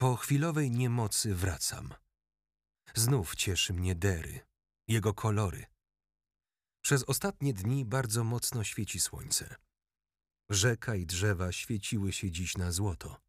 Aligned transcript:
Po 0.00 0.16
chwilowej 0.16 0.70
niemocy 0.70 1.34
wracam. 1.34 1.94
Znów 2.94 3.34
cieszy 3.36 3.72
mnie 3.72 3.94
Dery, 3.94 4.40
jego 4.88 5.14
kolory. 5.14 5.66
Przez 6.84 7.04
ostatnie 7.04 7.54
dni 7.54 7.84
bardzo 7.84 8.24
mocno 8.24 8.64
świeci 8.64 9.00
słońce. 9.00 9.56
Rzeka 10.50 10.94
i 10.94 11.06
drzewa 11.06 11.52
świeciły 11.52 12.12
się 12.12 12.30
dziś 12.30 12.56
na 12.56 12.72
złoto. 12.72 13.20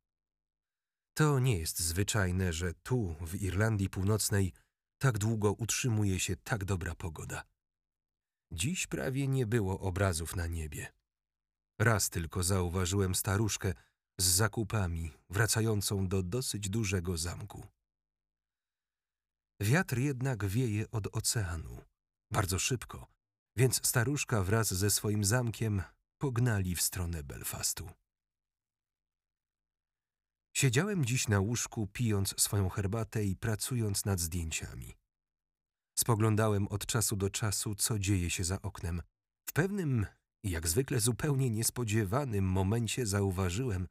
To 1.13 1.39
nie 1.39 1.57
jest 1.57 1.79
zwyczajne, 1.79 2.53
że 2.53 2.73
tu, 2.73 3.15
w 3.21 3.41
Irlandii 3.41 3.89
Północnej, 3.89 4.53
tak 5.01 5.17
długo 5.17 5.53
utrzymuje 5.53 6.19
się 6.19 6.35
tak 6.35 6.65
dobra 6.65 6.95
pogoda. 6.95 7.43
Dziś 8.51 8.87
prawie 8.87 9.27
nie 9.27 9.45
było 9.45 9.79
obrazów 9.79 10.35
na 10.35 10.47
niebie. 10.47 10.93
Raz 11.79 12.09
tylko 12.09 12.43
zauważyłem 12.43 13.15
staruszkę 13.15 13.73
z 14.21 14.25
zakupami, 14.25 15.11
wracającą 15.29 16.07
do 16.07 16.23
dosyć 16.23 16.69
dużego 16.69 17.17
zamku. 17.17 17.67
Wiatr 19.61 19.97
jednak 19.97 20.45
wieje 20.45 20.91
od 20.91 21.15
oceanu, 21.15 21.81
bardzo 22.31 22.59
szybko, 22.59 23.07
więc 23.57 23.87
staruszka 23.87 24.43
wraz 24.43 24.73
ze 24.73 24.89
swoim 24.89 25.23
zamkiem 25.23 25.81
pognali 26.21 26.75
w 26.75 26.81
stronę 26.81 27.23
Belfastu. 27.23 27.89
Siedziałem 30.55 31.05
dziś 31.05 31.27
na 31.27 31.39
łóżku, 31.39 31.87
pijąc 31.87 32.41
swoją 32.41 32.69
herbatę 32.69 33.25
i 33.25 33.35
pracując 33.35 34.05
nad 34.05 34.19
zdjęciami. 34.19 34.95
Spoglądałem 35.99 36.67
od 36.67 36.85
czasu 36.85 37.15
do 37.15 37.29
czasu, 37.29 37.75
co 37.75 37.99
dzieje 37.99 38.29
się 38.29 38.43
za 38.43 38.61
oknem. 38.61 39.01
W 39.49 39.53
pewnym, 39.53 40.05
jak 40.43 40.67
zwykle 40.67 40.99
zupełnie 40.99 41.49
niespodziewanym 41.49 42.45
momencie 42.45 43.05
zauważyłem, 43.05 43.87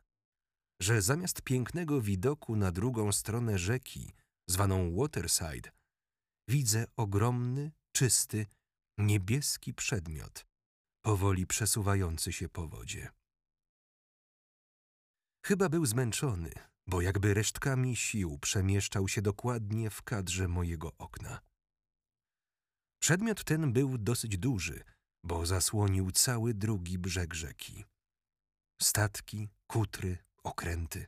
że 0.80 1.02
zamiast 1.02 1.42
pięknego 1.42 2.00
widoku 2.00 2.56
na 2.56 2.72
drugą 2.72 3.12
stronę 3.12 3.58
rzeki, 3.58 4.12
zwaną 4.46 4.96
Waterside, 4.96 5.70
widzę 6.48 6.86
ogromny, 6.96 7.72
czysty, 7.92 8.46
niebieski 8.98 9.74
przedmiot, 9.74 10.46
powoli 11.04 11.46
przesuwający 11.46 12.32
się 12.32 12.48
po 12.48 12.68
wodzie. 12.68 13.10
Chyba 15.46 15.68
był 15.68 15.86
zmęczony, 15.86 16.50
bo 16.86 17.00
jakby 17.00 17.34
resztkami 17.34 17.96
sił 17.96 18.38
przemieszczał 18.38 19.08
się 19.08 19.22
dokładnie 19.22 19.90
w 19.90 20.02
kadrze 20.02 20.48
mojego 20.48 20.92
okna. 20.98 21.40
Przedmiot 23.02 23.44
ten 23.44 23.72
był 23.72 23.98
dosyć 23.98 24.38
duży, 24.38 24.84
bo 25.24 25.46
zasłonił 25.46 26.10
cały 26.10 26.54
drugi 26.54 26.98
brzeg 26.98 27.34
rzeki. 27.34 27.84
Statki, 28.82 29.48
kutry, 29.66 30.18
okręty. 30.42 31.06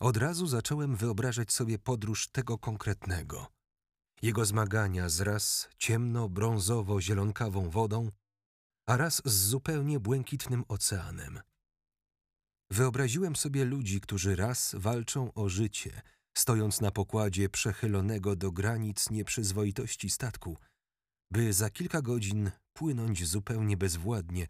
Od 0.00 0.16
razu 0.16 0.46
zacząłem 0.46 0.96
wyobrażać 0.96 1.52
sobie 1.52 1.78
podróż 1.78 2.28
tego 2.28 2.58
konkretnego. 2.58 3.46
Jego 4.22 4.44
zmagania 4.44 5.08
z 5.08 5.20
raz 5.20 5.68
ciemno-brązowo-zielonkawą 5.78 7.70
wodą, 7.70 8.10
a 8.86 8.96
raz 8.96 9.22
z 9.24 9.32
zupełnie 9.32 10.00
błękitnym 10.00 10.64
oceanem. 10.68 11.40
Wyobraziłem 12.70 13.36
sobie 13.36 13.64
ludzi, 13.64 14.00
którzy 14.00 14.36
raz 14.36 14.74
walczą 14.78 15.34
o 15.34 15.48
życie, 15.48 16.02
stojąc 16.36 16.80
na 16.80 16.90
pokładzie 16.90 17.48
przechylonego 17.48 18.36
do 18.36 18.52
granic 18.52 19.10
nieprzyzwoitości 19.10 20.10
statku, 20.10 20.56
by 21.30 21.52
za 21.52 21.70
kilka 21.70 22.02
godzin 22.02 22.50
płynąć 22.72 23.26
zupełnie 23.26 23.76
bezwładnie 23.76 24.46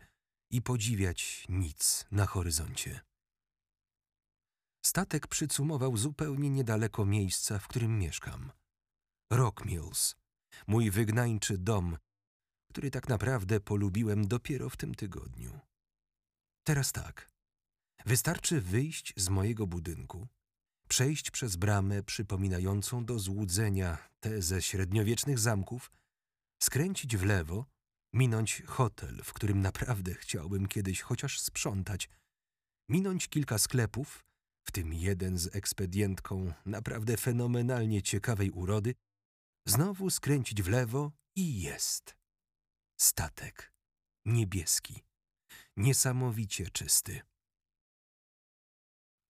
i 0.50 0.62
podziwiać 0.62 1.44
nic 1.48 2.04
na 2.10 2.26
horyzoncie. 2.26 3.00
Statek 4.86 5.26
przycumował 5.26 5.96
zupełnie 5.96 6.50
niedaleko 6.50 7.06
miejsca, 7.06 7.58
w 7.58 7.68
którym 7.68 7.98
mieszkam. 7.98 8.52
Rock 9.32 9.64
Mills, 9.64 10.14
mój 10.66 10.90
wygnańczy 10.90 11.58
dom, 11.58 11.96
który 12.70 12.90
tak 12.90 13.08
naprawdę 13.08 13.60
polubiłem 13.60 14.28
dopiero 14.28 14.70
w 14.70 14.76
tym 14.76 14.94
tygodniu. 14.94 15.60
Teraz 16.66 16.92
tak. 16.92 17.30
Wystarczy 18.04 18.60
wyjść 18.60 19.14
z 19.16 19.28
mojego 19.28 19.66
budynku, 19.66 20.26
przejść 20.88 21.30
przez 21.30 21.56
bramę 21.56 22.02
przypominającą 22.02 23.04
do 23.04 23.18
złudzenia 23.18 24.08
te 24.20 24.42
ze 24.42 24.62
średniowiecznych 24.62 25.38
zamków, 25.38 25.90
skręcić 26.62 27.16
w 27.16 27.24
lewo, 27.24 27.66
minąć 28.12 28.62
hotel, 28.66 29.20
w 29.24 29.32
którym 29.32 29.60
naprawdę 29.60 30.14
chciałbym 30.14 30.68
kiedyś 30.68 31.02
chociaż 31.02 31.40
sprzątać, 31.40 32.08
minąć 32.88 33.28
kilka 33.28 33.58
sklepów, 33.58 34.26
w 34.68 34.72
tym 34.72 34.94
jeden 34.94 35.38
z 35.38 35.56
ekspedientką 35.56 36.52
naprawdę 36.66 37.16
fenomenalnie 37.16 38.02
ciekawej 38.02 38.50
urody, 38.50 38.94
znowu 39.66 40.10
skręcić 40.10 40.62
w 40.62 40.68
lewo 40.68 41.12
i 41.36 41.60
jest. 41.62 42.16
Statek. 43.00 43.72
Niebieski. 44.24 45.04
Niesamowicie 45.76 46.70
czysty. 46.70 47.20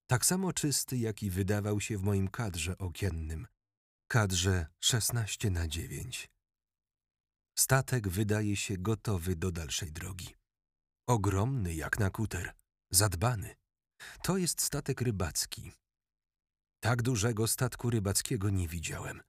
Tak 0.07 0.27
samo 0.27 0.53
czysty, 0.53 0.97
jaki 0.97 1.31
wydawał 1.31 1.81
się 1.81 1.99
w 1.99 2.03
moim 2.03 2.29
kadrze 2.29 2.79
okiennym. 2.79 3.47
Kadrze 4.09 4.67
16 4.81 5.51
na 5.51 5.69
9. 5.69 6.31
Statek 7.59 8.09
wydaje 8.09 8.57
się 8.57 8.79
gotowy 8.79 9.37
do 9.37 9.53
dalszej 9.53 9.93
drogi. 9.93 10.35
Ogromny 11.09 11.75
jak 11.75 11.99
na 11.99 12.11
kuter, 12.11 12.53
zadbany. 12.91 13.57
To 14.23 14.37
jest 14.37 14.61
statek 14.61 15.01
rybacki. 15.01 15.73
Tak 16.81 17.03
dużego 17.03 17.47
statku 17.47 17.91
rybackiego 17.91 18.51
nie 18.51 18.69
widziałem. 18.69 19.23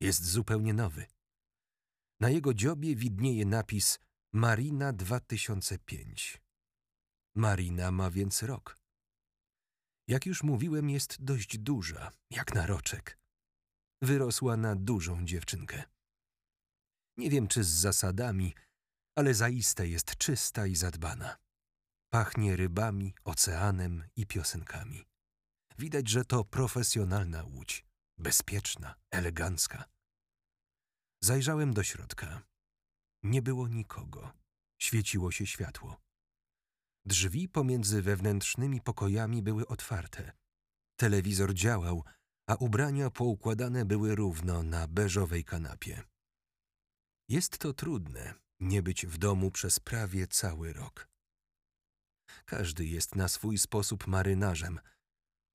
Jest 0.00 0.24
zupełnie 0.24 0.74
nowy. 0.74 1.06
Na 2.20 2.30
jego 2.30 2.54
dziobie 2.54 2.96
widnieje 2.96 3.46
napis 3.46 3.98
Marina 4.32 4.92
2005. 4.92 6.42
Marina 7.34 7.90
ma 7.90 8.10
więc 8.10 8.42
rok. 8.42 8.78
Jak 10.08 10.26
już 10.26 10.42
mówiłem, 10.42 10.90
jest 10.90 11.24
dość 11.24 11.58
duża, 11.58 12.12
jak 12.30 12.54
na 12.54 12.66
roczek. 12.66 13.18
Wyrosła 14.02 14.56
na 14.56 14.76
dużą 14.76 15.24
dziewczynkę. 15.24 15.82
Nie 17.16 17.30
wiem, 17.30 17.48
czy 17.48 17.64
z 17.64 17.68
zasadami, 17.68 18.54
ale 19.16 19.34
zaiste 19.34 19.88
jest 19.88 20.16
czysta 20.16 20.66
i 20.66 20.76
zadbana. 20.76 21.43
Pachnie 22.14 22.56
rybami, 22.56 23.14
oceanem 23.24 24.04
i 24.16 24.26
piosenkami. 24.26 25.04
Widać, 25.78 26.08
że 26.08 26.24
to 26.24 26.44
profesjonalna 26.44 27.42
łódź. 27.42 27.84
Bezpieczna, 28.18 28.94
elegancka. 29.10 29.84
Zajrzałem 31.20 31.74
do 31.74 31.82
środka. 31.82 32.42
Nie 33.22 33.42
było 33.42 33.68
nikogo. 33.68 34.32
Świeciło 34.78 35.32
się 35.32 35.46
światło. 35.46 36.00
Drzwi 37.06 37.48
pomiędzy 37.48 38.02
wewnętrznymi 38.02 38.80
pokojami 38.80 39.42
były 39.42 39.66
otwarte. 39.66 40.32
Telewizor 40.96 41.54
działał, 41.54 42.04
a 42.46 42.54
ubrania 42.54 43.10
poukładane 43.10 43.84
były 43.84 44.14
równo 44.14 44.62
na 44.62 44.88
beżowej 44.88 45.44
kanapie. 45.44 46.02
Jest 47.28 47.58
to 47.58 47.72
trudne, 47.72 48.34
nie 48.60 48.82
być 48.82 49.06
w 49.06 49.18
domu 49.18 49.50
przez 49.50 49.80
prawie 49.80 50.26
cały 50.26 50.72
rok. 50.72 51.13
Każdy 52.46 52.86
jest 52.86 53.14
na 53.14 53.28
swój 53.28 53.58
sposób 53.58 54.06
marynarzem. 54.06 54.80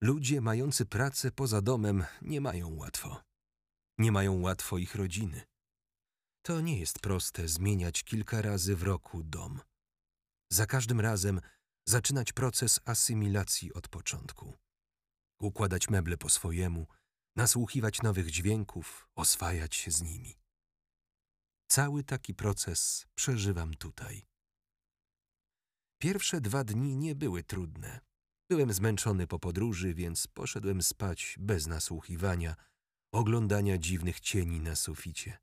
Ludzie 0.01 0.41
mający 0.41 0.85
pracę 0.85 1.31
poza 1.31 1.61
domem 1.61 2.05
nie 2.21 2.41
mają 2.41 2.75
łatwo. 2.75 3.23
Nie 3.97 4.11
mają 4.11 4.41
łatwo 4.41 4.77
ich 4.77 4.95
rodziny. 4.95 5.41
To 6.41 6.61
nie 6.61 6.79
jest 6.79 6.99
proste 6.99 7.47
zmieniać 7.47 8.03
kilka 8.03 8.41
razy 8.41 8.75
w 8.75 8.83
roku 8.83 9.23
dom. 9.23 9.61
Za 10.51 10.65
każdym 10.65 10.99
razem 10.99 11.41
zaczynać 11.87 12.33
proces 12.33 12.79
asymilacji 12.85 13.73
od 13.73 13.87
początku. 13.87 14.57
Układać 15.39 15.89
meble 15.89 16.17
po 16.17 16.29
swojemu, 16.29 16.87
nasłuchiwać 17.35 18.01
nowych 18.01 18.31
dźwięków, 18.31 19.07
oswajać 19.15 19.75
się 19.75 19.91
z 19.91 20.01
nimi. 20.01 20.39
Cały 21.67 22.03
taki 22.03 22.33
proces 22.33 23.07
przeżywam 23.15 23.73
tutaj. 23.73 24.28
Pierwsze 26.01 26.41
dwa 26.41 26.63
dni 26.63 26.95
nie 26.95 27.15
były 27.15 27.43
trudne. 27.43 27.99
Byłem 28.49 28.73
zmęczony 28.73 29.27
po 29.27 29.39
podróży, 29.39 29.93
więc 29.93 30.27
poszedłem 30.27 30.81
spać 30.81 31.35
bez 31.39 31.67
nasłuchiwania, 31.67 32.55
oglądania 33.13 33.77
dziwnych 33.77 34.19
cieni 34.19 34.59
na 34.59 34.75
suficie. 34.75 35.37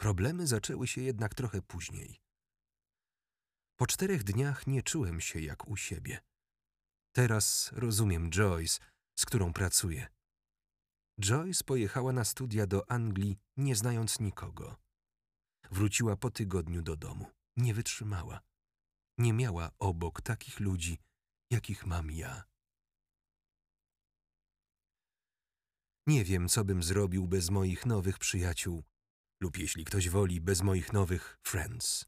Problemy 0.00 0.46
zaczęły 0.46 0.86
się 0.86 1.00
jednak 1.00 1.34
trochę 1.34 1.62
później. 1.62 2.20
Po 3.76 3.86
czterech 3.86 4.24
dniach 4.24 4.66
nie 4.66 4.82
czułem 4.82 5.20
się 5.20 5.40
jak 5.40 5.68
u 5.68 5.76
siebie. 5.76 6.20
Teraz 7.12 7.72
rozumiem 7.72 8.30
Joyce, 8.30 8.80
z 9.18 9.24
którą 9.26 9.52
pracuję. 9.52 10.06
Joyce 11.20 11.64
pojechała 11.64 12.12
na 12.12 12.24
studia 12.24 12.66
do 12.66 12.90
Anglii, 12.90 13.38
nie 13.56 13.76
znając 13.76 14.20
nikogo. 14.20 14.76
Wróciła 15.70 16.16
po 16.16 16.30
tygodniu 16.30 16.82
do 16.82 16.96
domu. 16.96 17.26
Nie 17.56 17.74
wytrzymała. 17.74 18.40
Nie 19.18 19.32
miała 19.32 19.70
obok 19.78 20.22
takich 20.22 20.60
ludzi, 20.60 20.98
jakich 21.50 21.86
mam 21.86 22.10
ja. 22.10 22.44
Nie 26.06 26.24
wiem, 26.24 26.48
co 26.48 26.64
bym 26.64 26.82
zrobił 26.82 27.26
bez 27.26 27.50
moich 27.50 27.86
nowych 27.86 28.18
przyjaciół, 28.18 28.84
lub 29.40 29.58
jeśli 29.58 29.84
ktoś 29.84 30.08
woli, 30.08 30.40
bez 30.40 30.62
moich 30.62 30.92
nowych 30.92 31.38
friends. 31.42 32.06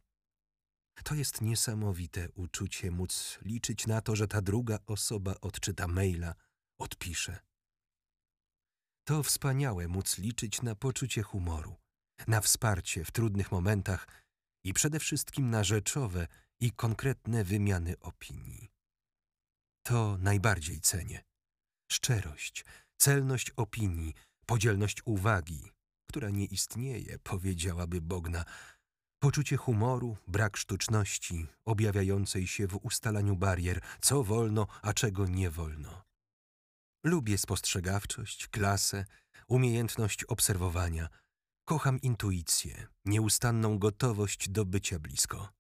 To 1.05 1.15
jest 1.15 1.41
niesamowite 1.41 2.29
uczucie 2.35 2.91
móc 2.91 3.39
liczyć 3.43 3.87
na 3.87 4.01
to, 4.01 4.17
że 4.17 4.29
ta 4.29 4.43
druga 4.43 4.79
osoba 4.87 5.35
odczyta 5.41 5.89
maila, 5.89 6.35
odpisze. 6.79 7.39
To 9.05 9.23
wspaniałe 9.23 9.89
móc 9.89 10.19
liczyć 10.19 10.63
na 10.63 10.75
poczucie 10.75 11.23
humoru, 11.23 11.77
na 12.27 12.41
wsparcie 12.41 13.05
w 13.05 13.11
trudnych 13.11 13.53
momentach 13.53 14.07
i 14.65 14.73
przede 14.73 15.01
wszystkim 15.01 15.51
na 15.51 15.65
rzeczowe 15.65 16.27
i 16.61 16.73
konkretne 16.73 17.45
wymiany 17.45 17.99
opinii. 18.01 18.71
To 19.83 20.17
najbardziej 20.19 20.81
cenię. 20.81 21.25
Szczerość, 21.93 22.65
celność 22.97 23.51
opinii, 23.51 24.15
podzielność 24.47 25.03
uwagi, 25.05 25.71
która 26.09 26.31
nie 26.31 26.45
istnieje, 26.45 27.19
powiedziałaby 27.19 28.01
Bogna, 28.01 28.45
poczucie 29.23 29.57
humoru, 29.57 30.17
brak 30.27 30.57
sztuczności, 30.57 31.47
objawiającej 31.65 32.47
się 32.47 32.67
w 32.67 32.79
ustalaniu 32.83 33.37
barier, 33.37 33.81
co 34.01 34.25
wolno, 34.25 34.67
a 34.83 34.93
czego 34.93 35.27
nie 35.27 35.51
wolno. 35.51 36.05
Lubię 37.05 37.39
spostrzegawczość, 37.39 38.49
klasę, 38.49 39.05
umiejętność 39.49 40.25
obserwowania. 40.25 41.09
Kocham 41.65 42.01
intuicję, 42.01 42.87
nieustanną 43.05 43.79
gotowość 43.79 44.49
do 44.49 44.65
bycia 44.65 44.99
blisko. 44.99 45.60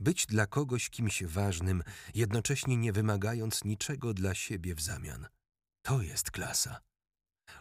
Być 0.00 0.26
dla 0.26 0.46
kogoś 0.46 0.90
kimś 0.90 1.22
ważnym, 1.22 1.82
jednocześnie 2.14 2.76
nie 2.76 2.92
wymagając 2.92 3.64
niczego 3.64 4.14
dla 4.14 4.34
siebie 4.34 4.74
w 4.74 4.80
zamian. 4.80 5.28
To 5.82 6.02
jest 6.02 6.30
klasa. 6.30 6.80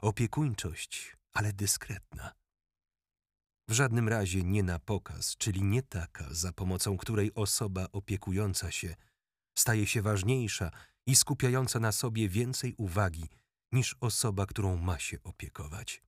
Opiekuńczość, 0.02 1.18
ale 1.34 1.54
dyskretna. 1.54 2.32
W 3.70 3.74
żadnym 3.74 4.10
razie 4.10 4.44
nie 4.44 4.64
na 4.64 4.80
pokaz, 4.80 5.38
czyli 5.38 5.64
nie 5.64 5.84
taka, 5.84 6.34
za 6.34 6.54
pomocą 6.54 6.98
której 6.98 7.34
osoba 7.34 7.88
opiekująca 7.92 8.72
się 8.72 8.96
staje 9.58 9.88
się 9.88 10.02
ważniejsza 10.02 10.72
i 11.08 11.16
skupiająca 11.16 11.80
na 11.80 11.92
sobie 11.92 12.30
więcej 12.30 12.76
uwagi 12.78 13.30
niż 13.72 13.96
osoba, 14.02 14.46
którą 14.46 14.78
ma 14.78 15.00
się 15.00 15.18
opiekować. 15.24 16.04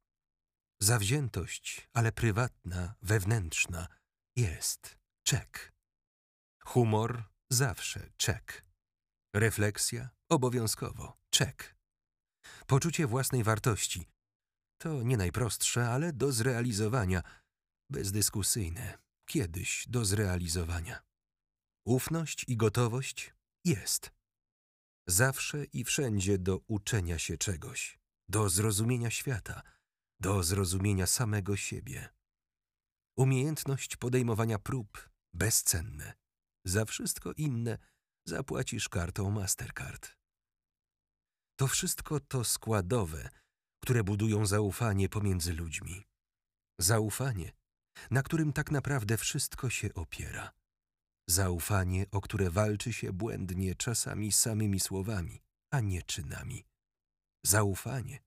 Zawziętość, 0.82 1.90
ale 1.94 2.12
prywatna, 2.12 2.96
wewnętrzna, 3.02 3.88
jest 4.36 4.98
czek. 5.24 5.74
Humor 6.70 7.24
zawsze 7.50 8.10
czek. 8.18 8.66
Refleksja 9.36 10.10
obowiązkowo 10.30 11.18
czek. 11.30 11.76
Poczucie 12.68 13.08
własnej 13.08 13.44
wartości 13.44 14.06
to 14.78 15.04
nie 15.04 15.18
najprostsze, 15.18 15.90
ale 15.90 16.14
do 16.14 16.32
zrealizowania, 16.32 17.22
bezdyskusyjne, 17.90 18.98
kiedyś 19.26 19.86
do 19.88 20.06
zrealizowania. 20.06 21.00
Ufność 21.86 22.46
i 22.48 22.58
gotowość 22.58 23.34
jest. 23.66 24.12
Zawsze 25.08 25.66
i 25.66 25.84
wszędzie 25.84 26.38
do 26.38 26.60
uczenia 26.68 27.20
się 27.20 27.38
czegoś, 27.38 28.00
do 28.28 28.50
zrozumienia 28.50 29.12
świata, 29.12 29.62
do 30.20 30.44
zrozumienia 30.44 31.08
samego 31.08 31.58
siebie. 31.58 32.10
Umiejętność 33.18 33.96
podejmowania 33.98 34.60
prób 34.60 35.10
bezcenne. 35.34 36.29
Za 36.66 36.86
wszystko 36.86 37.34
inne 37.34 37.78
zapłacisz 38.26 38.90
kartą 38.90 39.32
Mastercard. 39.32 40.16
To 41.60 41.68
wszystko 41.68 42.20
to 42.20 42.44
składowe, 42.44 43.30
które 43.84 44.04
budują 44.04 44.46
zaufanie 44.46 45.10
pomiędzy 45.10 45.54
ludźmi. 45.54 46.04
Zaufanie, 46.80 47.52
na 48.12 48.24
którym 48.24 48.54
tak 48.54 48.72
naprawdę 48.72 49.18
wszystko 49.18 49.70
się 49.70 49.94
opiera. 49.94 50.52
Zaufanie, 51.30 52.06
o 52.12 52.22
które 52.22 52.50
walczy 52.50 52.94
się 52.94 53.14
błędnie 53.14 53.76
czasami 53.76 54.32
samymi 54.32 54.80
słowami, 54.80 55.42
a 55.74 55.80
nie 55.80 56.04
czynami. 56.04 56.66
Zaufanie, 57.46 58.20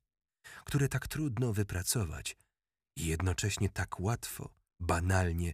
które 0.65 0.89
tak 0.89 1.09
trudno 1.09 1.53
wypracować 1.53 2.37
i 2.97 3.07
jednocześnie 3.07 3.69
tak 3.69 4.01
łatwo, 4.01 4.55
banalnie 4.81 5.53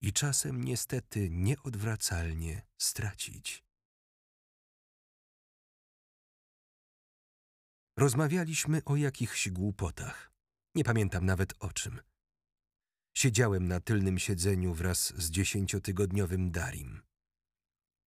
i 0.00 0.12
czasem 0.12 0.64
niestety 0.64 1.30
nieodwracalnie 1.30 2.62
stracić. 2.78 3.64
Rozmawialiśmy 7.96 8.84
o 8.84 8.96
jakichś 8.96 9.48
głupotach. 9.48 10.32
Nie 10.74 10.84
pamiętam 10.84 11.26
nawet 11.26 11.54
o 11.58 11.72
czym. 11.72 12.00
Siedziałem 13.16 13.68
na 13.68 13.80
tylnym 13.80 14.18
siedzeniu 14.18 14.74
wraz 14.74 15.12
z 15.16 15.30
dziesięciotygodniowym 15.30 16.50
Darim. 16.50 17.02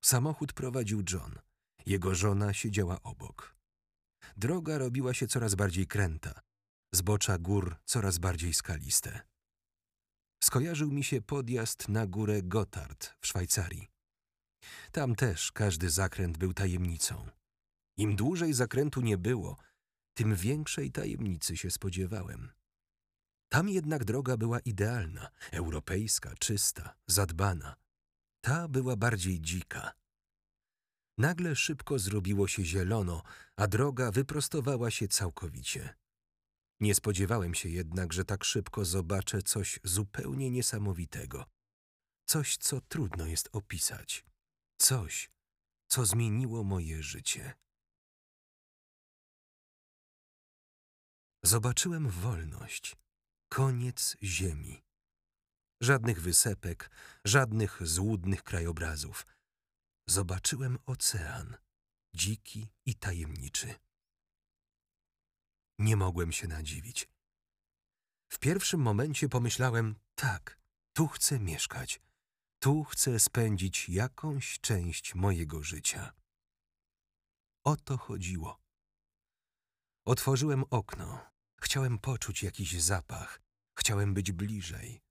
Samochód 0.04 0.54
prowadził 0.54 1.04
John. 1.14 1.40
Jego 1.86 2.16
żona 2.16 2.54
siedziała 2.54 3.02
obok. 3.02 3.58
Droga 4.38 4.78
robiła 4.78 5.14
się 5.14 5.28
coraz 5.28 5.56
bardziej 5.56 5.88
kręta. 5.88 6.42
Zbocza 6.94 7.38
gór 7.38 7.76
coraz 7.86 8.18
bardziej 8.18 8.54
skaliste. 8.54 9.33
Skojarzył 10.54 10.92
mi 10.92 11.04
się 11.04 11.22
podjazd 11.22 11.90
na 11.90 12.08
górę 12.08 12.42
Gotthard 12.44 13.14
w 13.20 13.28
Szwajcarii. 13.28 13.88
Tam 14.92 15.16
też 15.16 15.52
każdy 15.52 15.90
zakręt 15.90 16.38
był 16.38 16.54
tajemnicą. 16.54 17.30
Im 17.98 18.16
dłużej 18.16 18.54
zakrętu 18.54 19.02
nie 19.02 19.18
było, 19.18 19.58
tym 20.14 20.36
większej 20.36 20.92
tajemnicy 20.92 21.58
się 21.58 21.72
spodziewałem. 21.72 22.52
Tam 23.50 23.70
jednak 23.70 24.06
droga 24.06 24.38
była 24.38 24.60
idealna, 24.60 25.30
europejska, 25.52 26.34
czysta, 26.40 26.96
zadbana. 27.08 27.76
Ta 28.42 28.68
była 28.68 28.96
bardziej 28.96 29.42
dzika. 29.42 29.92
Nagle 31.18 31.56
szybko 31.56 32.00
zrobiło 32.00 32.48
się 32.48 32.66
zielono, 32.66 33.22
a 33.56 33.68
droga 33.68 34.12
wyprostowała 34.12 34.92
się 34.92 35.08
całkowicie. 35.08 35.96
Nie 36.84 36.96
spodziewałem 36.96 37.54
się 37.56 37.70
jednak, 37.70 38.14
że 38.14 38.26
tak 38.26 38.44
szybko 38.44 38.86
zobaczę 38.86 39.42
coś 39.42 39.80
zupełnie 39.84 40.52
niesamowitego. 40.52 41.46
Coś, 42.26 42.58
co 42.58 42.82
trudno 42.82 43.26
jest 43.26 43.50
opisać. 43.52 44.26
Coś, 44.78 45.32
co 45.88 46.06
zmieniło 46.06 46.64
moje 46.64 47.04
życie. 47.04 47.54
Zobaczyłem 51.44 52.10
wolność, 52.10 52.96
koniec 53.50 54.18
ziemi. 54.24 54.84
Żadnych 55.82 56.22
wysepek, 56.22 56.90
żadnych 57.26 57.88
złudnych 57.88 58.44
krajobrazów. 58.44 59.26
Zobaczyłem 60.08 60.78
ocean, 60.86 61.58
dziki 62.14 62.68
i 62.86 62.96
tajemniczy. 62.96 63.76
Nie 65.80 65.96
mogłem 65.96 66.32
się 66.32 66.48
nadziwić. 66.48 67.10
W 68.30 68.40
pierwszym 68.40 68.82
momencie 68.82 69.30
pomyślałem, 69.30 69.96
tak, 70.16 70.60
tu 70.94 71.08
chcę 71.08 71.40
mieszkać. 71.40 72.02
Tu 72.60 72.84
chcę 72.84 73.20
spędzić 73.20 73.90
jakąś 73.90 74.60
część 74.60 75.16
mojego 75.16 75.64
życia. 75.64 76.14
O 77.64 77.76
to 77.76 77.98
chodziło. 77.98 78.62
Otworzyłem 80.06 80.64
okno. 80.70 81.20
Chciałem 81.62 82.00
poczuć 82.00 82.44
jakiś 82.44 82.82
zapach. 82.82 83.42
Chciałem 83.80 84.14
być 84.14 84.32
bliżej. 84.32 85.02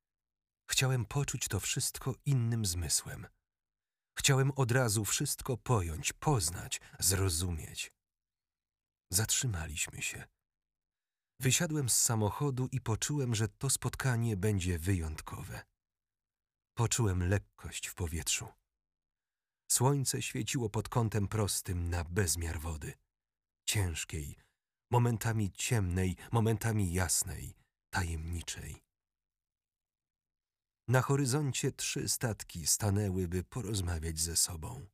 Chciałem 0.71 1.04
poczuć 1.04 1.49
to 1.49 1.61
wszystko 1.61 2.14
innym 2.25 2.66
zmysłem. 2.66 3.26
Chciałem 4.19 4.52
od 4.57 4.73
razu 4.73 5.04
wszystko 5.04 5.57
pojąć, 5.57 6.12
poznać, 6.12 6.81
zrozumieć. 6.99 7.92
Zatrzymaliśmy 9.11 10.02
się. 10.02 10.25
Wysiadłem 11.42 11.88
z 11.88 11.96
samochodu 11.96 12.68
i 12.72 12.80
poczułem, 12.80 13.34
że 13.34 13.49
to 13.49 13.70
spotkanie 13.70 14.37
będzie 14.37 14.78
wyjątkowe. 14.78 15.62
Poczułem 16.75 17.28
lekkość 17.28 17.87
w 17.87 17.94
powietrzu. 17.94 18.49
Słońce 19.70 20.22
świeciło 20.22 20.70
pod 20.70 20.88
kątem 20.88 21.28
prostym 21.28 21.90
na 21.90 22.04
bezmiar 22.04 22.61
wody. 22.61 22.92
Ciężkiej, 23.66 24.37
momentami 24.90 25.52
ciemnej, 25.52 26.16
momentami 26.32 26.92
jasnej, 26.92 27.56
tajemniczej. 27.90 28.82
Na 30.88 31.02
horyzoncie 31.02 31.72
trzy 31.72 32.08
statki 32.08 32.66
stanęły, 32.66 33.28
by 33.28 33.44
porozmawiać 33.44 34.20
ze 34.20 34.37
sobą. 34.37 34.87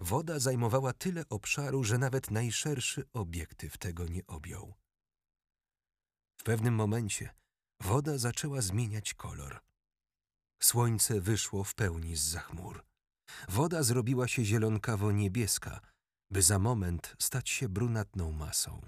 Woda 0.00 0.38
zajmowała 0.38 0.92
tyle 0.92 1.28
obszaru, 1.28 1.84
że 1.84 1.98
nawet 1.98 2.30
najszerszy 2.30 3.04
obiektyw 3.12 3.78
tego 3.78 4.06
nie 4.06 4.26
objął. 4.26 4.83
W 6.36 6.42
pewnym 6.42 6.74
momencie 6.74 7.34
woda 7.80 8.18
zaczęła 8.18 8.60
zmieniać 8.60 9.14
kolor. 9.14 9.60
Słońce 10.62 11.20
wyszło 11.20 11.64
w 11.64 11.74
pełni 11.74 12.16
z 12.16 12.22
za 12.22 12.40
chmur. 12.40 12.84
Woda 13.48 13.82
zrobiła 13.82 14.28
się 14.28 14.44
zielonkawo-niebieska, 14.44 15.80
by 16.30 16.42
za 16.42 16.58
moment 16.58 17.16
stać 17.18 17.50
się 17.50 17.68
brunatną 17.68 18.32
masą. 18.32 18.80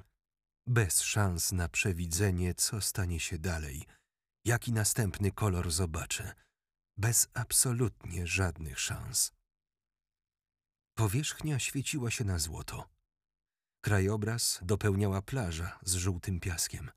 bez 0.69 1.03
szans 1.03 1.53
na 1.53 1.69
przewidzenie, 1.69 2.55
co 2.55 2.81
stanie 2.81 3.21
się 3.21 3.39
dalej, 3.39 3.87
jaki 4.45 4.73
następny 4.73 5.33
kolor 5.33 5.71
zobaczę, 5.71 6.35
bez 6.97 7.29
absolutnie 7.35 8.27
żadnych 8.27 8.81
szans. 8.81 9.33
Powierzchnia 10.97 11.59
świeciła 11.59 12.11
się 12.11 12.25
na 12.25 12.39
złoto. 12.39 12.89
Krajobraz 13.85 14.61
dopełniała 14.63 15.23
plaża 15.23 15.79
z 15.83 15.95
żółtym 15.95 16.41
piaskiem. 16.41 16.91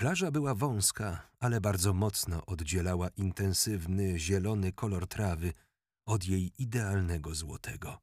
Plaża 0.00 0.30
była 0.30 0.54
wąska, 0.54 1.30
ale 1.38 1.60
bardzo 1.60 1.92
mocno 1.94 2.46
oddzielała 2.46 3.08
intensywny, 3.08 4.18
zielony 4.18 4.72
kolor 4.72 5.08
trawy 5.08 5.52
od 6.06 6.24
jej 6.24 6.62
idealnego 6.62 7.34
złotego. 7.34 7.98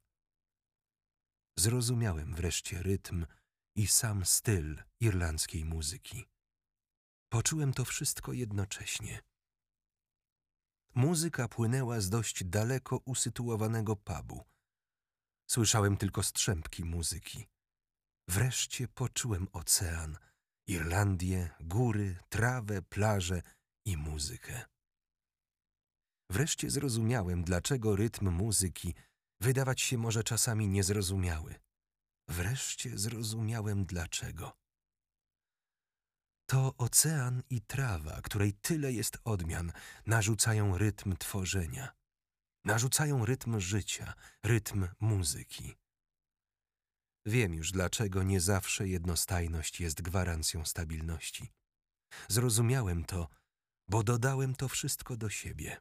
Zrozumiałem 1.58 2.34
wreszcie 2.34 2.82
rytm 2.82 3.26
i 3.74 3.86
sam 3.86 4.24
styl 4.24 4.82
irlandzkiej 5.00 5.64
muzyki. 5.64 6.26
Poczułem 7.28 7.72
to 7.72 7.84
wszystko 7.84 8.32
jednocześnie. 8.32 9.22
Muzyka 10.94 11.48
płynęła 11.48 12.00
z 12.00 12.10
dość 12.10 12.44
daleko 12.44 12.96
usytuowanego 13.04 13.96
pubu. 13.96 14.44
Słyszałem 15.50 15.96
tylko 15.96 16.22
strzępki 16.22 16.84
muzyki. 16.84 17.46
Wreszcie 18.28 18.88
poczułem 18.88 19.48
ocean, 19.52 20.18
Irlandię, 20.66 21.50
góry, 21.60 22.16
trawę, 22.28 22.82
plażę 22.82 23.42
i 23.84 23.96
muzykę. 23.96 24.64
Wreszcie 26.30 26.70
zrozumiałem, 26.70 27.44
dlaczego 27.44 27.96
rytm 27.96 28.30
muzyki 28.30 28.94
wydawać 29.40 29.80
się 29.80 29.98
może 29.98 30.24
czasami 30.24 30.68
niezrozumiały. 30.68 31.54
Wreszcie 32.28 32.98
zrozumiałem 32.98 33.84
dlaczego. 33.84 34.52
To 36.46 36.74
ocean 36.78 37.42
i 37.50 37.60
trawa, 37.60 38.20
której 38.22 38.52
tyle 38.52 38.92
jest 38.92 39.18
odmian, 39.24 39.72
narzucają 40.06 40.78
rytm 40.78 41.16
tworzenia. 41.16 41.94
Narzucają 42.64 43.24
rytm 43.24 43.60
życia, 43.60 44.14
rytm 44.42 44.88
muzyki. 45.00 45.76
Wiem 47.26 47.54
już, 47.54 47.72
dlaczego 47.72 48.22
nie 48.22 48.40
zawsze 48.40 48.88
jednostajność 48.88 49.80
jest 49.80 50.02
gwarancją 50.02 50.64
stabilności. 50.64 51.52
Zrozumiałem 52.28 53.04
to, 53.04 53.28
bo 53.88 54.02
dodałem 54.02 54.54
to 54.54 54.68
wszystko 54.68 55.16
do 55.16 55.30
siebie. 55.30 55.80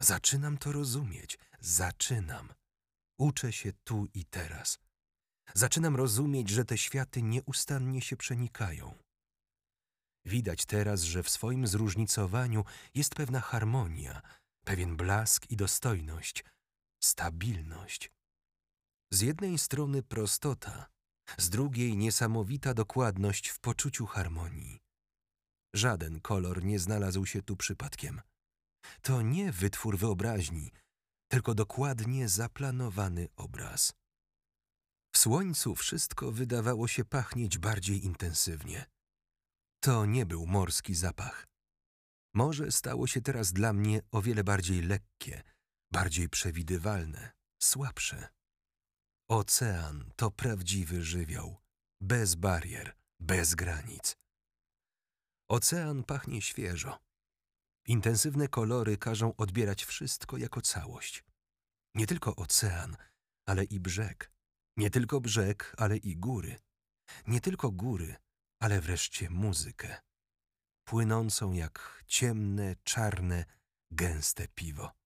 Zaczynam 0.00 0.58
to 0.58 0.72
rozumieć, 0.72 1.38
zaczynam. 1.60 2.48
Uczę 3.18 3.52
się 3.52 3.72
tu 3.84 4.06
i 4.14 4.24
teraz. 4.24 4.78
Zaczynam 5.54 5.96
rozumieć, 5.96 6.48
że 6.48 6.64
te 6.64 6.78
światy 6.78 7.22
nieustannie 7.22 8.02
się 8.02 8.16
przenikają. 8.16 8.94
Widać 10.24 10.66
teraz, 10.66 11.02
że 11.02 11.22
w 11.22 11.30
swoim 11.30 11.66
zróżnicowaniu 11.66 12.64
jest 12.94 13.14
pewna 13.14 13.40
harmonia, 13.40 14.22
pewien 14.64 14.96
blask 14.96 15.50
i 15.50 15.56
dostojność, 15.56 16.44
stabilność. 17.00 18.17
Z 19.12 19.20
jednej 19.20 19.58
strony 19.58 20.02
prostota, 20.02 20.86
z 21.38 21.50
drugiej 21.50 21.96
niesamowita 21.96 22.74
dokładność 22.74 23.48
w 23.48 23.60
poczuciu 23.60 24.06
harmonii. 24.06 24.80
Żaden 25.74 26.20
kolor 26.20 26.64
nie 26.64 26.78
znalazł 26.78 27.26
się 27.26 27.42
tu 27.42 27.56
przypadkiem. 27.56 28.20
To 29.02 29.22
nie 29.22 29.52
wytwór 29.52 29.98
wyobraźni, 29.98 30.72
tylko 31.28 31.54
dokładnie 31.54 32.28
zaplanowany 32.28 33.28
obraz. 33.36 33.92
W 35.14 35.18
słońcu 35.18 35.74
wszystko 35.74 36.32
wydawało 36.32 36.88
się 36.88 37.04
pachnieć 37.04 37.58
bardziej 37.58 38.04
intensywnie. 38.04 38.86
To 39.80 40.06
nie 40.06 40.26
był 40.26 40.46
morski 40.46 40.94
zapach. 40.94 41.46
Morze 42.34 42.72
stało 42.72 43.06
się 43.06 43.20
teraz 43.20 43.52
dla 43.52 43.72
mnie 43.72 44.00
o 44.10 44.22
wiele 44.22 44.44
bardziej 44.44 44.82
lekkie, 44.82 45.42
bardziej 45.92 46.28
przewidywalne, 46.28 47.32
słabsze. 47.62 48.37
Ocean 49.30 50.10
to 50.16 50.30
prawdziwy 50.30 51.02
żywioł, 51.02 51.56
bez 52.00 52.34
barier, 52.34 52.96
bez 53.20 53.54
granic. 53.54 54.16
Ocean 55.48 56.04
pachnie 56.04 56.42
świeżo. 56.42 56.98
Intensywne 57.86 58.48
kolory 58.48 58.96
każą 58.96 59.36
odbierać 59.36 59.84
wszystko 59.84 60.36
jako 60.36 60.60
całość. 60.60 61.24
Nie 61.94 62.06
tylko 62.06 62.36
ocean, 62.36 62.96
ale 63.46 63.64
i 63.64 63.80
brzeg. 63.80 64.32
Nie 64.76 64.90
tylko 64.90 65.20
brzeg, 65.20 65.74
ale 65.78 65.96
i 65.96 66.16
góry. 66.16 66.56
Nie 67.26 67.40
tylko 67.40 67.70
góry, 67.70 68.16
ale 68.60 68.80
wreszcie 68.80 69.30
muzykę. 69.30 70.00
Płynącą 70.84 71.52
jak 71.52 72.04
ciemne, 72.06 72.76
czarne, 72.84 73.44
gęste 73.90 74.48
piwo. 74.54 74.97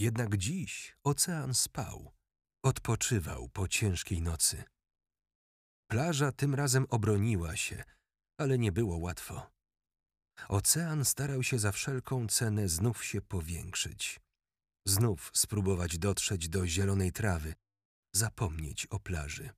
Jednak 0.00 0.36
dziś 0.36 0.96
ocean 1.04 1.54
spał, 1.54 2.12
odpoczywał 2.64 3.48
po 3.48 3.68
ciężkiej 3.68 4.22
nocy. 4.22 4.64
Plaża 5.90 6.32
tym 6.32 6.54
razem 6.54 6.86
obroniła 6.88 7.56
się, 7.56 7.84
ale 8.38 8.58
nie 8.58 8.72
było 8.72 8.96
łatwo. 8.96 9.50
Ocean 10.48 11.04
starał 11.04 11.42
się 11.42 11.58
za 11.58 11.72
wszelką 11.72 12.26
cenę 12.26 12.68
znów 12.68 13.04
się 13.04 13.20
powiększyć. 13.20 14.20
Znów 14.86 15.30
spróbować 15.34 15.98
dotrzeć 15.98 16.48
do 16.48 16.66
zielonej 16.66 17.12
trawy, 17.12 17.54
zapomnieć 18.14 18.86
o 18.86 19.00
plaży. 19.00 19.50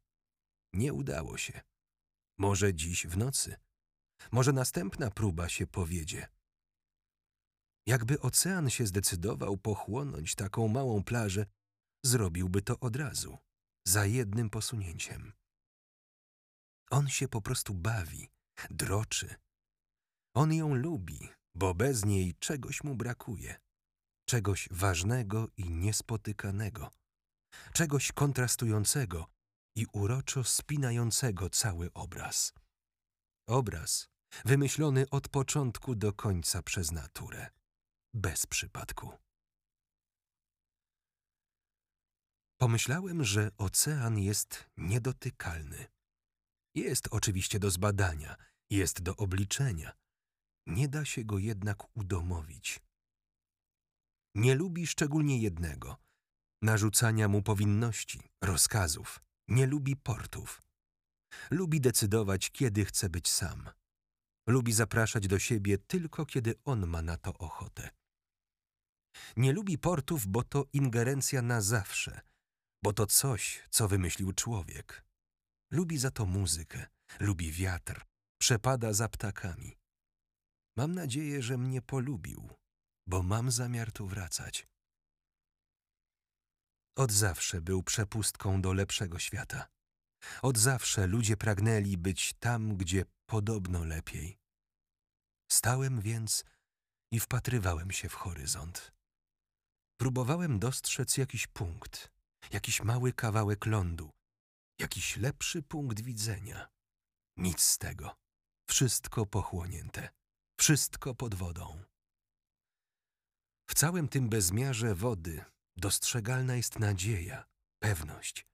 Nie 0.73 0.93
udało 0.93 1.39
się. 1.39 1.61
Może 2.39 2.75
dziś 2.75 3.07
w 3.07 3.17
nocy. 3.17 3.57
Może 4.33 4.53
następna 4.53 5.11
próba 5.11 5.49
się 5.49 5.67
powiedzie. 5.67 6.29
Jakby 7.87 8.21
ocean 8.21 8.71
się 8.71 8.87
zdecydował 8.87 9.57
pochłonąć 9.57 10.35
taką 10.35 10.69
małą 10.69 11.05
plażę, 11.05 11.47
zrobiłby 12.05 12.63
to 12.63 12.81
od 12.81 12.97
razu, 12.97 13.39
za 13.87 14.07
jednym 14.07 14.51
posunięciem. 14.51 15.33
On 16.91 17.09
się 17.09 17.29
po 17.29 17.41
prostu 17.43 17.75
bawi, 17.75 18.29
droczy. 18.71 19.35
On 20.35 20.53
ją 20.53 20.75
lubi, 20.75 21.29
bo 21.55 21.75
bez 21.75 22.05
niej 22.05 22.35
czegoś 22.35 22.85
mu 22.85 22.97
brakuje. 22.97 23.57
Czegoś 24.29 24.69
ważnego 24.71 25.49
i 25.57 25.71
niespotykanego. 25.71 26.91
Czegoś 27.73 28.13
kontrastującego 28.13 29.27
i 29.77 29.87
uroczo 29.93 30.45
spinającego 30.45 31.51
cały 31.51 31.93
obraz. 31.93 32.53
Obraz 33.49 34.09
wymyślony 34.45 35.11
od 35.11 35.29
początku 35.29 35.95
do 35.95 36.13
końca 36.13 36.63
przez 36.63 36.93
naturę 36.93 37.51
bez 38.15 38.47
przypadku. 38.47 39.13
Pomyślałem, 42.61 43.25
że 43.25 43.51
ocean 43.59 44.19
jest 44.19 44.71
niedotykalny. 44.77 45.87
Jest 46.75 47.09
oczywiście 47.11 47.59
do 47.59 47.71
zbadania, 47.71 48.37
jest 48.71 49.03
do 49.03 49.17
obliczenia. 49.17 49.93
Nie 50.67 50.89
da 50.89 51.05
się 51.05 51.25
go 51.25 51.39
jednak 51.39 51.97
udomowić. 51.97 52.81
Nie 54.35 54.55
lubi 54.55 54.87
szczególnie 54.87 55.39
jednego 55.39 56.03
narzucania 56.63 57.29
mu 57.29 57.43
powinności, 57.43 58.21
rozkazów. 58.43 59.21
Nie 59.49 59.67
lubi 59.67 59.97
portów. 59.97 60.63
Lubi 61.51 61.81
decydować, 61.81 62.51
kiedy 62.51 62.85
chce 62.85 63.09
być 63.09 63.31
sam. 63.31 63.71
Lubi 64.47 64.73
zapraszać 64.73 65.29
do 65.29 65.39
siebie 65.39 65.79
tylko, 65.79 66.27
kiedy 66.27 66.55
on 66.65 66.87
ma 66.87 67.03
na 67.03 67.17
to 67.17 67.33
ochotę. 67.39 67.91
Nie 69.37 69.53
lubi 69.53 69.79
portów, 69.79 70.27
bo 70.27 70.45
to 70.45 70.65
ingerencja 70.73 71.43
na 71.43 71.61
zawsze, 71.61 72.21
bo 72.83 72.93
to 72.93 73.07
coś, 73.07 73.63
co 73.71 73.89
wymyślił 73.89 74.33
człowiek. 74.33 75.05
Lubi 75.71 75.99
za 75.99 76.11
to 76.11 76.27
muzykę, 76.27 76.87
lubi 77.21 77.53
wiatr, 77.53 78.05
przepada 78.41 78.93
za 78.93 79.09
ptakami. 79.09 79.77
Mam 80.77 80.95
nadzieję, 80.95 81.43
że 81.43 81.59
mnie 81.59 81.83
polubił, 81.83 82.51
bo 83.07 83.23
mam 83.23 83.51
zamiar 83.51 83.93
tu 83.93 84.07
wracać. 84.07 84.69
Od 86.97 87.13
zawsze 87.13 87.61
był 87.61 87.83
przepustką 87.83 88.63
do 88.63 88.73
lepszego 88.73 89.19
świata. 89.19 89.69
Od 90.43 90.59
zawsze 90.59 91.07
ludzie 91.07 91.37
pragnęli 91.37 91.97
być 91.97 92.35
tam, 92.39 92.77
gdzie 92.77 93.05
podobno 93.27 93.85
lepiej. 93.85 94.39
Stałem 95.51 96.01
więc 96.01 96.45
i 97.13 97.21
wpatrywałem 97.21 97.91
się 97.91 98.09
w 98.09 98.15
horyzont. 98.15 98.93
Próbowałem 100.03 100.59
dostrzec 100.59 101.17
jakiś 101.17 101.47
punkt, 101.47 102.13
jakiś 102.53 102.83
mały 102.83 103.13
kawałek 103.13 103.67
lądu, 103.67 104.11
jakiś 104.79 105.17
lepszy 105.17 105.63
punkt 105.63 106.01
widzenia. 106.01 106.69
Nic 107.37 107.61
z 107.61 107.79
tego. 107.79 108.17
Wszystko 108.69 109.27
pochłonięte. 109.27 110.09
Wszystko 110.61 111.15
pod 111.15 111.35
wodą. 111.35 111.83
W 113.71 113.75
całym 113.75 114.09
tym 114.09 114.29
bezmiarze 114.29 114.95
wody 114.95 115.45
dostrzegalna 115.77 116.57
jest 116.57 116.79
nadzieja, 116.79 117.45
pewność, 117.83 118.47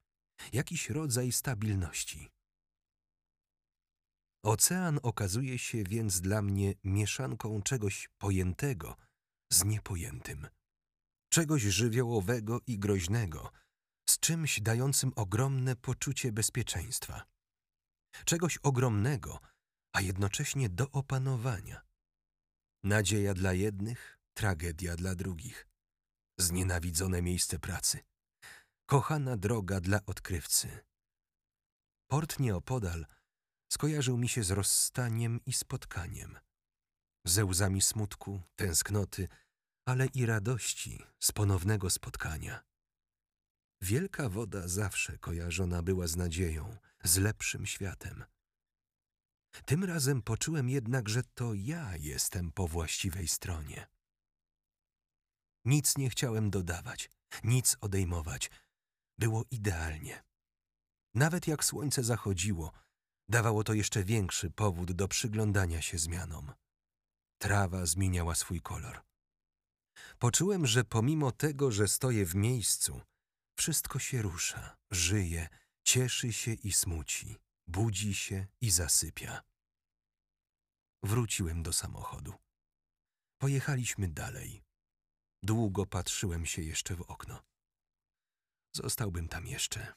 jakiś 0.53 0.91
rodzaj 0.91 1.33
stabilności, 1.33 2.31
Ocean 4.43 5.01
okazuje 5.03 5.59
się 5.59 5.85
więc 5.85 6.21
dla 6.21 6.43
mnie 6.43 6.75
mieszanką 6.85 7.63
czegoś 7.63 8.09
pojętego 8.19 8.97
z 9.53 9.65
niepojętym, 9.65 10.49
czegoś 11.29 11.63
żywiołowego 11.63 12.61
i 12.67 12.79
groźnego, 12.79 13.53
z 14.09 14.19
czymś 14.19 14.61
dającym 14.61 15.13
ogromne 15.17 15.77
poczucie 15.77 16.33
bezpieczeństwa, 16.33 17.23
czegoś 18.25 18.57
ogromnego, 18.57 19.41
a 19.93 20.01
jednocześnie 20.01 20.69
do 20.69 20.91
opanowania. 20.91 21.83
Nadzieja 22.85 23.35
dla 23.35 23.53
jednych, 23.53 24.19
tragedia 24.35 24.97
dla 24.97 25.15
drugich. 25.15 25.69
Znienawidzone 26.39 27.23
miejsce 27.23 27.59
pracy. 27.59 27.99
Kochana 28.87 29.37
droga 29.37 29.81
dla 29.81 30.01
odkrywcy. 30.07 30.79
Port 32.11 32.39
nieopodal 32.39 33.07
skojarzył 33.73 34.19
mi 34.19 34.29
się 34.29 34.43
z 34.43 34.51
rozstaniem 34.51 35.41
i 35.47 35.53
spotkaniem. 35.53 36.39
Ze 37.25 37.45
łzami 37.45 37.83
smutku, 37.83 38.43
tęsknoty, 38.57 39.29
ale 39.89 40.07
i 40.07 40.27
radości 40.27 41.03
z 41.21 41.33
ponownego 41.33 41.91
spotkania. 41.91 42.65
Wielka 43.83 44.29
woda 44.29 44.69
zawsze 44.69 45.19
kojarzona 45.19 45.83
była 45.83 46.07
z 46.07 46.17
nadzieją, 46.17 46.77
z 47.05 47.17
lepszym 47.17 47.67
światem. 47.67 48.25
Tym 49.65 49.85
razem 49.85 50.23
poczułem 50.23 50.69
jednak, 50.69 51.09
że 51.09 51.23
to 51.23 51.55
ja 51.55 51.97
jestem 51.97 52.53
po 52.53 52.69
właściwej 52.69 53.29
stronie. 53.29 53.87
Nic 55.65 55.97
nie 55.97 56.11
chciałem 56.11 56.51
dodawać, 56.51 57.11
nic 57.45 57.77
odejmować. 57.81 58.51
Było 59.19 59.45
idealnie. 59.51 60.25
Nawet 61.15 61.47
jak 61.47 61.65
słońce 61.65 62.05
zachodziło, 62.05 62.73
dawało 63.29 63.65
to 63.65 63.73
jeszcze 63.75 64.05
większy 64.05 64.51
powód 64.51 64.93
do 64.93 65.09
przyglądania 65.09 65.83
się 65.83 65.99
zmianom. 65.99 66.53
Trawa 67.39 67.87
zmieniała 67.87 68.35
swój 68.35 68.61
kolor. 68.61 69.08
Poczułem, 70.19 70.67
że 70.67 70.85
pomimo 70.85 71.33
tego, 71.33 71.71
że 71.71 71.89
stoję 71.89 72.27
w 72.27 72.35
miejscu, 72.35 73.01
wszystko 73.59 73.99
się 73.99 74.23
rusza, 74.23 74.77
żyje, 74.91 75.49
cieszy 75.85 76.33
się 76.33 76.53
i 76.53 76.73
smuci, 76.73 77.37
budzi 77.67 78.15
się 78.15 78.47
i 78.61 78.71
zasypia. 78.71 79.43
Wróciłem 81.03 81.63
do 81.63 81.73
samochodu. 81.73 82.35
Pojechaliśmy 83.41 84.09
dalej. 84.09 84.63
Długo 85.43 85.87
patrzyłem 85.87 86.47
się 86.47 86.63
jeszcze 86.63 86.97
w 86.97 87.01
okno. 87.01 87.43
Zostałbym 88.75 89.29
tam 89.29 89.47
jeszcze. 89.47 89.95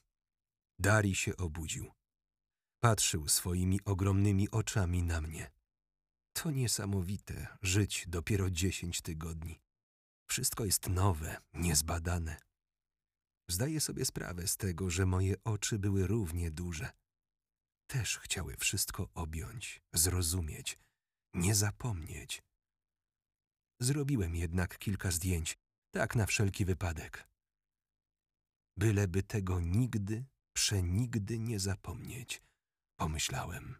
Dari 0.79 1.15
się 1.15 1.37
obudził. 1.37 1.91
Patrzył 2.79 3.27
swoimi 3.27 3.79
ogromnymi 3.85 4.51
oczami 4.51 5.03
na 5.03 5.21
mnie. 5.21 5.51
To 6.33 6.51
niesamowite 6.51 7.57
żyć 7.61 8.05
dopiero 8.07 8.49
dziesięć 8.49 9.01
tygodni. 9.01 9.60
Wszystko 10.31 10.65
jest 10.65 10.89
nowe, 10.89 11.37
niezbadane. 11.53 12.37
Zdaję 13.49 13.81
sobie 13.81 14.05
sprawę 14.05 14.47
z 14.47 14.57
tego, 14.57 14.89
że 14.89 15.05
moje 15.05 15.43
oczy 15.43 15.79
były 15.79 16.07
równie 16.07 16.51
duże. 16.51 16.91
Też 17.87 18.19
chciały 18.19 18.57
wszystko 18.57 19.09
objąć, 19.13 19.81
zrozumieć, 19.93 20.79
nie 21.33 21.55
zapomnieć. 21.55 22.43
Zrobiłem 23.81 24.35
jednak 24.35 24.77
kilka 24.77 25.11
zdjęć, 25.11 25.57
tak 25.93 26.15
na 26.15 26.25
wszelki 26.25 26.65
wypadek. 26.65 27.27
Byleby 28.77 29.23
tego 29.23 29.59
nigdy, 29.59 30.25
przenigdy 30.55 31.39
nie 31.39 31.59
zapomnieć, 31.59 32.41
pomyślałem. 32.99 33.75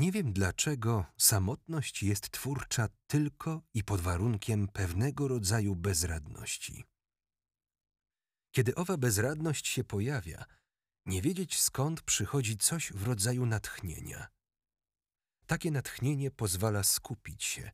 Nie 0.00 0.12
wiem 0.12 0.32
dlaczego 0.32 1.06
samotność 1.18 2.02
jest 2.02 2.30
twórcza 2.30 2.88
tylko 3.06 3.62
i 3.74 3.84
pod 3.84 4.00
warunkiem 4.00 4.68
pewnego 4.68 5.28
rodzaju 5.28 5.76
bezradności. 5.76 6.84
Kiedy 8.54 8.74
owa 8.74 8.96
bezradność 8.96 9.68
się 9.68 9.84
pojawia, 9.84 10.44
nie 11.06 11.22
wiedzieć 11.22 11.60
skąd 11.60 12.02
przychodzi 12.02 12.56
coś 12.56 12.92
w 12.92 13.02
rodzaju 13.02 13.46
natchnienia. 13.46 14.28
Takie 15.46 15.70
natchnienie 15.70 16.30
pozwala 16.30 16.82
skupić 16.82 17.44
się, 17.44 17.70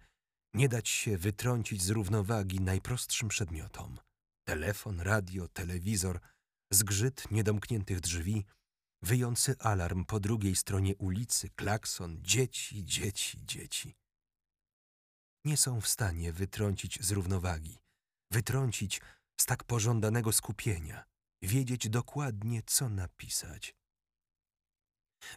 nie 0.55 0.69
dać 0.69 0.89
się 0.89 1.19
wytrącić 1.19 1.83
z 1.83 1.91
równowagi 1.91 2.61
najprostszym 2.61 3.29
przedmiotom. 3.29 3.99
Telefon, 4.45 5.01
radio, 5.01 5.49
telewizor, 5.49 6.21
zgrzyt 6.73 7.31
niedomkniętych 7.31 8.01
drzwi, 8.01 8.45
wyjący 9.03 9.55
alarm 9.59 10.05
po 10.05 10.21
drugiej 10.21 10.57
stronie 10.57 10.97
ulicy, 10.97 11.51
klakson, 11.51 12.19
dzieci, 12.23 12.85
dzieci, 12.85 13.39
dzieci. 13.45 13.95
Nie 15.45 15.57
są 15.57 15.81
w 15.81 15.89
stanie 15.89 16.33
wytrącić 16.33 17.05
z 17.05 17.11
równowagi, 17.11 17.79
wytrącić 18.31 19.01
z 19.41 19.47
tak 19.47 19.65
pożądanego 19.65 20.33
skupienia, 20.33 21.05
wiedzieć 21.43 21.89
dokładnie, 21.89 22.63
co 22.67 22.89
napisać. 22.89 23.75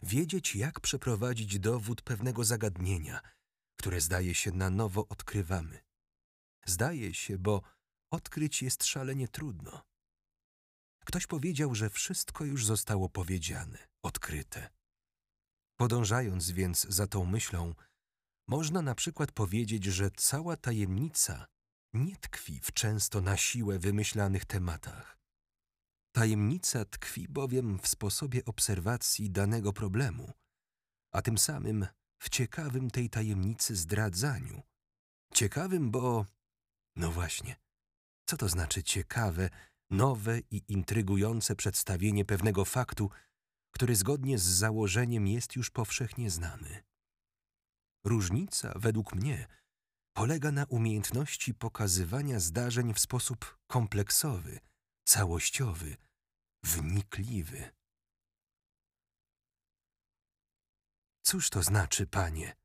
Wiedzieć, 0.02 0.56
jak 0.56 0.80
przeprowadzić 0.80 1.58
dowód 1.58 2.02
pewnego 2.02 2.44
zagadnienia, 2.44 3.20
które 3.76 4.00
zdaje 4.00 4.34
się 4.34 4.52
na 4.52 4.70
nowo 4.70 5.08
odkrywamy. 5.08 5.80
Zdaje 6.66 7.14
się, 7.14 7.38
bo 7.38 7.62
odkryć 8.10 8.62
jest 8.62 8.84
szalenie 8.84 9.28
trudno. 9.28 9.89
Ktoś 11.04 11.26
powiedział, 11.26 11.74
że 11.74 11.90
wszystko 11.90 12.44
już 12.44 12.66
zostało 12.66 13.08
powiedziane, 13.08 13.78
odkryte. 14.02 14.70
Podążając 15.76 16.50
więc 16.50 16.86
za 16.88 17.06
tą 17.06 17.24
myślą, 17.24 17.74
można 18.48 18.82
na 18.82 18.94
przykład 18.94 19.32
powiedzieć, 19.32 19.84
że 19.84 20.10
cała 20.10 20.56
tajemnica 20.56 21.46
nie 21.92 22.16
tkwi 22.16 22.60
w 22.60 22.72
często 22.72 23.20
na 23.20 23.36
siłę 23.36 23.78
wymyślanych 23.78 24.44
tematach. 24.44 25.18
Tajemnica 26.12 26.84
tkwi 26.84 27.28
bowiem 27.28 27.78
w 27.78 27.88
sposobie 27.88 28.44
obserwacji 28.44 29.30
danego 29.30 29.72
problemu, 29.72 30.32
a 31.12 31.22
tym 31.22 31.38
samym 31.38 31.86
w 32.22 32.28
ciekawym 32.28 32.90
tej 32.90 33.10
tajemnicy 33.10 33.76
zdradzaniu. 33.76 34.62
Ciekawym, 35.34 35.90
bo... 35.90 36.26
No 36.96 37.12
właśnie, 37.12 37.56
co 38.26 38.36
to 38.36 38.48
znaczy 38.48 38.82
ciekawe, 38.82 39.50
nowe 39.90 40.38
i 40.50 40.62
intrygujące 40.68 41.56
przedstawienie 41.56 42.24
pewnego 42.24 42.64
faktu, 42.64 43.10
który 43.70 43.96
zgodnie 43.96 44.38
z 44.38 44.42
założeniem 44.42 45.26
jest 45.26 45.56
już 45.56 45.70
powszechnie 45.70 46.30
znany? 46.30 46.82
Różnica, 48.04 48.72
według 48.76 49.14
mnie, 49.14 49.46
polega 50.12 50.52
na 50.52 50.64
umiejętności 50.64 51.54
pokazywania 51.54 52.40
zdarzeń 52.40 52.94
w 52.94 53.00
sposób 53.00 53.58
kompleksowy, 53.66 54.60
całościowy, 55.04 55.96
wnikliwy. 56.64 57.70
Cóż 61.22 61.50
to 61.50 61.62
znaczy, 61.62 62.06
panie? 62.06 62.56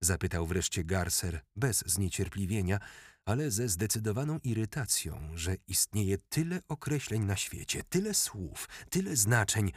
Zapytał 0.00 0.46
wreszcie 0.46 0.84
Garser 0.84 1.40
bez 1.56 1.84
zniecierpliwienia, 1.86 2.80
ale 3.26 3.50
ze 3.50 3.68
zdecydowaną 3.68 4.38
irytacją, 4.38 5.30
że 5.34 5.56
istnieje 5.66 6.18
tyle 6.18 6.60
określeń 6.68 7.24
na 7.24 7.36
świecie, 7.36 7.82
tyle 7.88 8.14
słów, 8.14 8.68
tyle 8.90 9.16
znaczeń, 9.16 9.72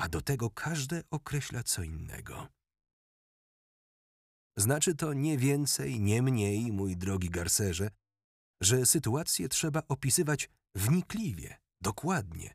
a 0.00 0.08
do 0.08 0.20
tego 0.20 0.50
każde 0.50 1.02
określa 1.10 1.62
co 1.62 1.82
innego. 1.82 2.48
Znaczy 4.58 4.94
to 4.94 5.12
nie 5.12 5.38
więcej, 5.38 6.00
nie 6.00 6.22
mniej, 6.22 6.72
mój 6.72 6.96
drogi 6.96 7.30
Garserze, 7.30 7.90
że 8.60 8.86
sytuacje 8.86 9.48
trzeba 9.48 9.82
opisywać 9.88 10.50
wnikliwie, 10.74 11.58
dokładnie, 11.80 12.54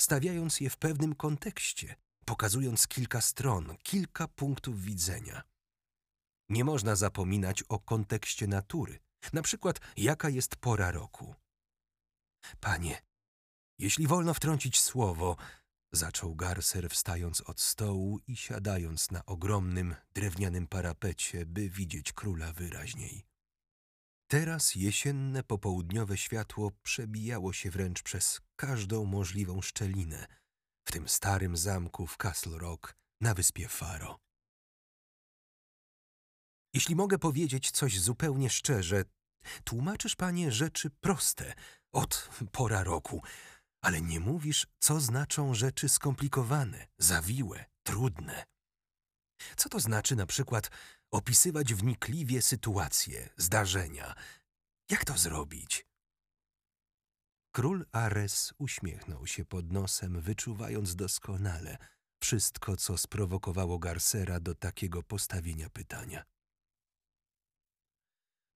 stawiając 0.00 0.60
je 0.60 0.70
w 0.70 0.76
pewnym 0.76 1.14
kontekście, 1.14 1.94
pokazując 2.24 2.88
kilka 2.88 3.20
stron, 3.20 3.76
kilka 3.82 4.28
punktów 4.28 4.82
widzenia. 4.82 5.42
Nie 6.48 6.64
można 6.64 6.96
zapominać 6.96 7.62
o 7.62 7.78
kontekście 7.78 8.46
natury, 8.46 8.98
na 9.32 9.42
przykład 9.42 9.80
jaka 9.96 10.28
jest 10.28 10.56
pora 10.56 10.90
roku. 10.90 11.34
Panie, 12.60 13.02
jeśli 13.78 14.06
wolno 14.06 14.34
wtrącić 14.34 14.80
słowo, 14.80 15.36
zaczął 15.92 16.34
Garser 16.34 16.90
wstając 16.90 17.40
od 17.40 17.60
stołu 17.60 18.18
i 18.26 18.36
siadając 18.36 19.10
na 19.10 19.26
ogromnym, 19.26 19.94
drewnianym 20.14 20.66
parapecie, 20.66 21.46
by 21.46 21.70
widzieć 21.70 22.12
króla 22.12 22.52
wyraźniej. 22.52 23.26
Teraz 24.30 24.74
jesienne 24.74 25.42
popołudniowe 25.42 26.16
światło 26.16 26.72
przebijało 26.82 27.52
się 27.52 27.70
wręcz 27.70 28.02
przez 28.02 28.40
każdą 28.56 29.04
możliwą 29.04 29.62
szczelinę 29.62 30.26
w 30.84 30.92
tym 30.92 31.08
starym 31.08 31.56
zamku 31.56 32.06
w 32.06 32.16
Castle 32.16 32.58
Rock 32.58 32.94
na 33.20 33.34
wyspie 33.34 33.68
Faro. 33.68 34.27
Jeśli 36.78 36.96
mogę 36.96 37.18
powiedzieć 37.18 37.70
coś 37.70 38.00
zupełnie 38.00 38.50
szczerze, 38.50 39.04
tłumaczysz, 39.64 40.16
panie, 40.16 40.52
rzeczy 40.52 40.90
proste 40.90 41.54
od 41.92 42.30
pora 42.52 42.84
roku, 42.84 43.22
ale 43.80 44.00
nie 44.00 44.20
mówisz, 44.20 44.66
co 44.78 45.00
znaczą 45.00 45.54
rzeczy 45.54 45.88
skomplikowane, 45.88 46.86
zawiłe, 46.98 47.64
trudne. 47.82 48.44
Co 49.56 49.68
to 49.68 49.80
znaczy 49.80 50.16
na 50.16 50.26
przykład 50.26 50.70
opisywać 51.10 51.74
wnikliwie 51.74 52.42
sytuacje, 52.42 53.28
zdarzenia? 53.36 54.14
Jak 54.90 55.04
to 55.04 55.18
zrobić? 55.18 55.86
Król 57.52 57.86
Ares 57.92 58.54
uśmiechnął 58.58 59.26
się 59.26 59.44
pod 59.44 59.72
nosem, 59.72 60.20
wyczuwając 60.20 60.96
doskonale 60.96 61.78
wszystko, 62.22 62.76
co 62.76 62.98
sprowokowało 62.98 63.78
Garcera 63.78 64.40
do 64.40 64.54
takiego 64.54 65.02
postawienia 65.02 65.70
pytania. 65.70 66.37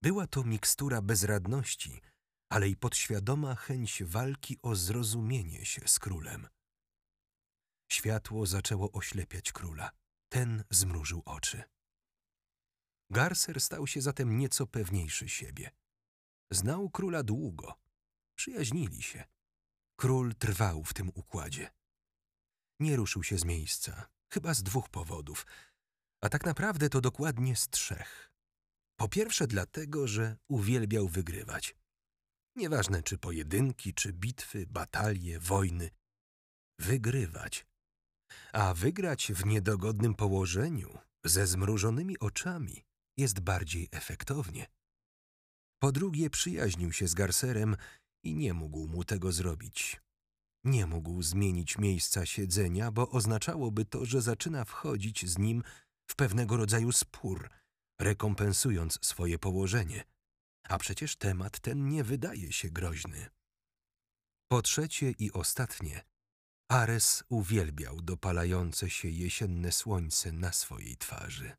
Była 0.02 0.26
to 0.26 0.44
mikstura 0.44 1.02
bezradności, 1.02 2.00
ale 2.48 2.68
i 2.68 2.76
podświadoma 2.76 3.54
chęć 3.54 4.02
walki 4.04 4.58
o 4.62 4.76
zrozumienie 4.76 5.64
się 5.64 5.88
z 5.88 5.98
królem. 5.98 6.48
Światło 7.92 8.46
zaczęło 8.46 8.92
oślepiać 8.92 9.52
króla. 9.52 9.90
Ten 10.28 10.64
zmrużył 10.70 11.22
oczy. 11.24 11.62
Garcer 13.10 13.60
stał 13.60 13.86
się 13.86 14.00
zatem 14.00 14.38
nieco 14.38 14.66
pewniejszy 14.66 15.28
siebie. 15.28 15.70
Znał 16.50 16.90
króla 16.90 17.22
długo. 17.22 17.74
Przyjaźnili 18.34 19.02
się. 19.02 19.24
Król 19.96 20.34
trwał 20.34 20.84
w 20.84 20.94
tym 20.94 21.08
układzie. 21.14 21.70
Nie 22.80 22.96
ruszył 22.96 23.22
się 23.22 23.38
z 23.38 23.44
miejsca, 23.44 24.08
chyba 24.32 24.54
z 24.54 24.62
dwóch 24.62 24.88
powodów, 24.88 25.46
a 26.20 26.28
tak 26.28 26.44
naprawdę 26.44 26.88
to 26.88 27.00
dokładnie 27.00 27.56
z 27.56 27.68
trzech. 27.68 28.31
Po 29.02 29.08
pierwsze 29.08 29.46
dlatego, 29.46 30.08
że 30.08 30.36
uwielbiał 30.48 31.08
wygrywać. 31.08 31.76
Nieważne 32.56 33.02
czy 33.02 33.18
pojedynki, 33.18 33.94
czy 33.94 34.12
bitwy, 34.12 34.66
batalie, 34.66 35.40
wojny. 35.40 35.90
Wygrywać. 36.78 37.66
A 38.52 38.74
wygrać 38.74 39.32
w 39.32 39.46
niedogodnym 39.46 40.14
położeniu, 40.14 40.98
ze 41.24 41.46
zmrużonymi 41.46 42.18
oczami, 42.18 42.84
jest 43.16 43.40
bardziej 43.40 43.88
efektownie. 43.92 44.66
Po 45.82 45.92
drugie, 45.92 46.30
przyjaźnił 46.30 46.92
się 46.92 47.08
z 47.08 47.14
Garcerem 47.14 47.76
i 48.24 48.34
nie 48.34 48.54
mógł 48.54 48.86
mu 48.86 49.04
tego 49.04 49.32
zrobić. 49.32 50.00
Nie 50.64 50.86
mógł 50.86 51.22
zmienić 51.22 51.78
miejsca 51.78 52.26
siedzenia, 52.26 52.90
bo 52.90 53.10
oznaczałoby 53.10 53.84
to, 53.84 54.04
że 54.04 54.22
zaczyna 54.22 54.64
wchodzić 54.64 55.30
z 55.30 55.38
nim 55.38 55.62
w 56.10 56.16
pewnego 56.16 56.56
rodzaju 56.56 56.92
spór, 56.92 57.48
rekompensując 58.02 58.98
swoje 59.02 59.38
położenie. 59.38 60.04
A 60.68 60.78
przecież 60.78 61.16
temat 61.16 61.60
ten 61.60 61.88
nie 61.88 62.04
wydaje 62.04 62.52
się 62.52 62.70
groźny. 62.70 63.30
Po 64.48 64.62
trzecie 64.62 65.10
i 65.10 65.32
ostatnie, 65.32 66.04
Ares 66.68 67.24
uwielbiał 67.28 68.02
dopalające 68.02 68.90
się 68.90 69.08
jesienne 69.08 69.72
słońce 69.72 70.32
na 70.32 70.52
swojej 70.52 70.96
twarzy. 70.96 71.56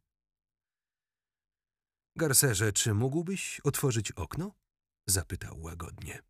Garcerze, 2.17 2.73
czy 2.73 2.93
mógłbyś 2.93 3.60
otworzyć 3.60 4.12
okno? 4.12 4.51
Zapytał 5.08 5.62
łagodnie. 5.62 6.23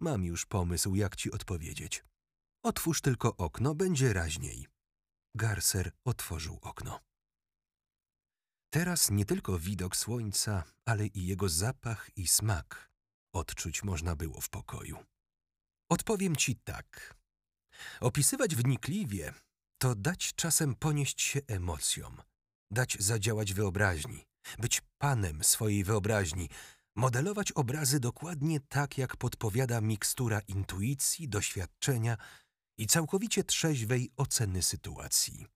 Mam 0.00 0.24
już 0.24 0.46
pomysł, 0.46 0.94
jak 0.94 1.16
ci 1.16 1.32
odpowiedzieć. 1.32 2.04
Otwórz 2.64 3.00
tylko 3.00 3.36
okno, 3.36 3.74
będzie 3.74 4.12
raźniej. 4.12 4.66
Garcer 5.34 5.92
otworzył 6.04 6.58
okno. 6.62 7.07
Teraz 8.70 9.10
nie 9.10 9.24
tylko 9.24 9.58
widok 9.58 9.96
słońca, 9.96 10.64
ale 10.84 11.06
i 11.06 11.26
jego 11.26 11.48
zapach 11.48 12.10
i 12.16 12.28
smak 12.28 12.90
odczuć 13.32 13.82
można 13.82 14.16
było 14.16 14.40
w 14.40 14.48
pokoju. 14.48 14.98
Odpowiem 15.88 16.36
ci 16.36 16.56
tak. 16.56 17.14
Opisywać 18.00 18.56
wnikliwie 18.56 19.32
to 19.78 19.94
dać 19.94 20.34
czasem 20.34 20.74
ponieść 20.74 21.22
się 21.22 21.40
emocjom, 21.46 22.16
dać 22.70 22.96
zadziałać 23.00 23.54
wyobraźni, 23.54 24.26
być 24.58 24.82
panem 24.98 25.44
swojej 25.44 25.84
wyobraźni, 25.84 26.48
modelować 26.96 27.52
obrazy 27.52 28.00
dokładnie 28.00 28.60
tak, 28.60 28.98
jak 28.98 29.16
podpowiada 29.16 29.80
mikstura 29.80 30.40
intuicji, 30.40 31.28
doświadczenia 31.28 32.16
i 32.78 32.86
całkowicie 32.86 33.44
trzeźwej 33.44 34.10
oceny 34.16 34.62
sytuacji. 34.62 35.46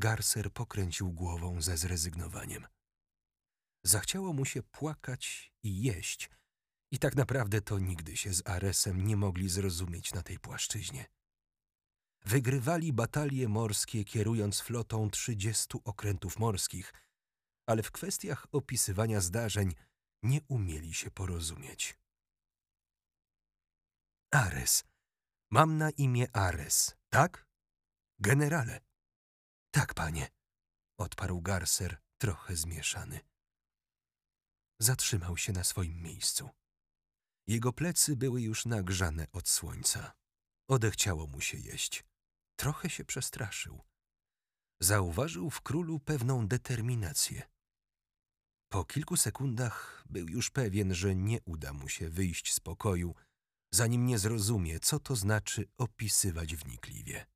Garcer 0.00 0.52
pokręcił 0.52 1.12
głową 1.12 1.62
ze 1.62 1.76
zrezygnowaniem. 1.76 2.66
Zachciało 3.84 4.32
mu 4.32 4.44
się 4.44 4.62
płakać 4.62 5.52
i 5.62 5.82
jeść, 5.82 6.30
i 6.92 6.98
tak 6.98 7.16
naprawdę 7.16 7.60
to 7.60 7.78
nigdy 7.78 8.16
się 8.16 8.34
z 8.34 8.46
Aresem 8.46 9.06
nie 9.06 9.16
mogli 9.16 9.48
zrozumieć 9.48 10.14
na 10.14 10.22
tej 10.22 10.38
płaszczyźnie. 10.38 11.06
Wygrywali 12.24 12.92
batalie 12.92 13.48
morskie, 13.48 14.04
kierując 14.04 14.60
flotą 14.60 15.10
trzydziestu 15.10 15.80
okrętów 15.84 16.38
morskich, 16.38 16.94
ale 17.66 17.82
w 17.82 17.92
kwestiach 17.92 18.46
opisywania 18.52 19.20
zdarzeń 19.20 19.74
nie 20.22 20.40
umieli 20.48 20.94
się 20.94 21.10
porozumieć. 21.10 21.98
Ares. 24.30 24.84
Mam 25.50 25.78
na 25.78 25.90
imię 25.90 26.26
Ares, 26.32 26.96
tak? 27.10 27.46
Generale. 28.18 28.89
Tak, 29.70 29.94
panie, 29.94 30.28
odparł 30.98 31.40
Garcer, 31.40 31.98
trochę 32.18 32.56
zmieszany. 32.56 33.20
Zatrzymał 34.80 35.36
się 35.36 35.52
na 35.52 35.64
swoim 35.64 36.02
miejscu. 36.02 36.50
Jego 37.46 37.72
plecy 37.72 38.16
były 38.16 38.42
już 38.42 38.66
nagrzane 38.66 39.26
od 39.32 39.48
słońca. 39.48 40.12
Odechciało 40.68 41.26
mu 41.26 41.40
się 41.40 41.58
jeść. 41.58 42.04
Trochę 42.56 42.90
się 42.90 43.04
przestraszył. 43.04 43.84
Zauważył 44.80 45.50
w 45.50 45.60
królu 45.60 46.00
pewną 46.00 46.48
determinację. 46.48 47.42
Po 48.72 48.84
kilku 48.84 49.16
sekundach 49.16 50.04
był 50.10 50.28
już 50.28 50.50
pewien, 50.50 50.94
że 50.94 51.14
nie 51.14 51.42
uda 51.42 51.72
mu 51.72 51.88
się 51.88 52.08
wyjść 52.08 52.54
z 52.54 52.60
pokoju, 52.60 53.14
zanim 53.74 54.06
nie 54.06 54.18
zrozumie, 54.18 54.80
co 54.80 55.00
to 55.00 55.16
znaczy 55.16 55.68
opisywać 55.76 56.56
wnikliwie. 56.56 57.26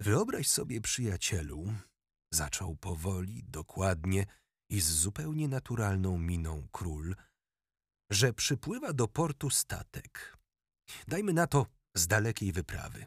Wyobraź 0.00 0.48
sobie, 0.48 0.80
przyjacielu, 0.80 1.74
zaczął 2.32 2.76
powoli, 2.76 3.44
dokładnie 3.44 4.26
i 4.70 4.80
z 4.80 4.90
zupełnie 4.90 5.48
naturalną 5.48 6.18
miną 6.18 6.68
król, 6.72 7.16
że 8.10 8.32
przypływa 8.32 8.92
do 8.92 9.08
portu 9.08 9.50
statek. 9.50 10.38
Dajmy 11.08 11.32
na 11.32 11.46
to 11.46 11.66
z 11.94 12.06
dalekiej 12.06 12.52
wyprawy. 12.52 13.06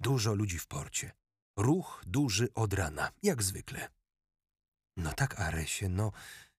Dużo 0.00 0.34
ludzi 0.34 0.58
w 0.58 0.66
porcie. 0.66 1.12
Ruch 1.58 2.02
duży 2.06 2.54
od 2.54 2.72
rana, 2.72 3.12
jak 3.22 3.42
zwykle. 3.42 3.88
No 4.96 5.12
tak, 5.12 5.40
Aresie, 5.40 5.88
no 5.88 6.12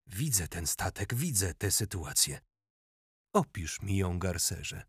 widzę 0.08 0.48
ten 0.48 0.68
statek, 0.68 1.16
widzę 1.16 1.54
tę 1.54 1.72
sytuację. 1.72 2.42
Opisz 3.34 3.82
mi 3.82 3.98
ją, 3.98 4.20
garcerze, 4.20 4.84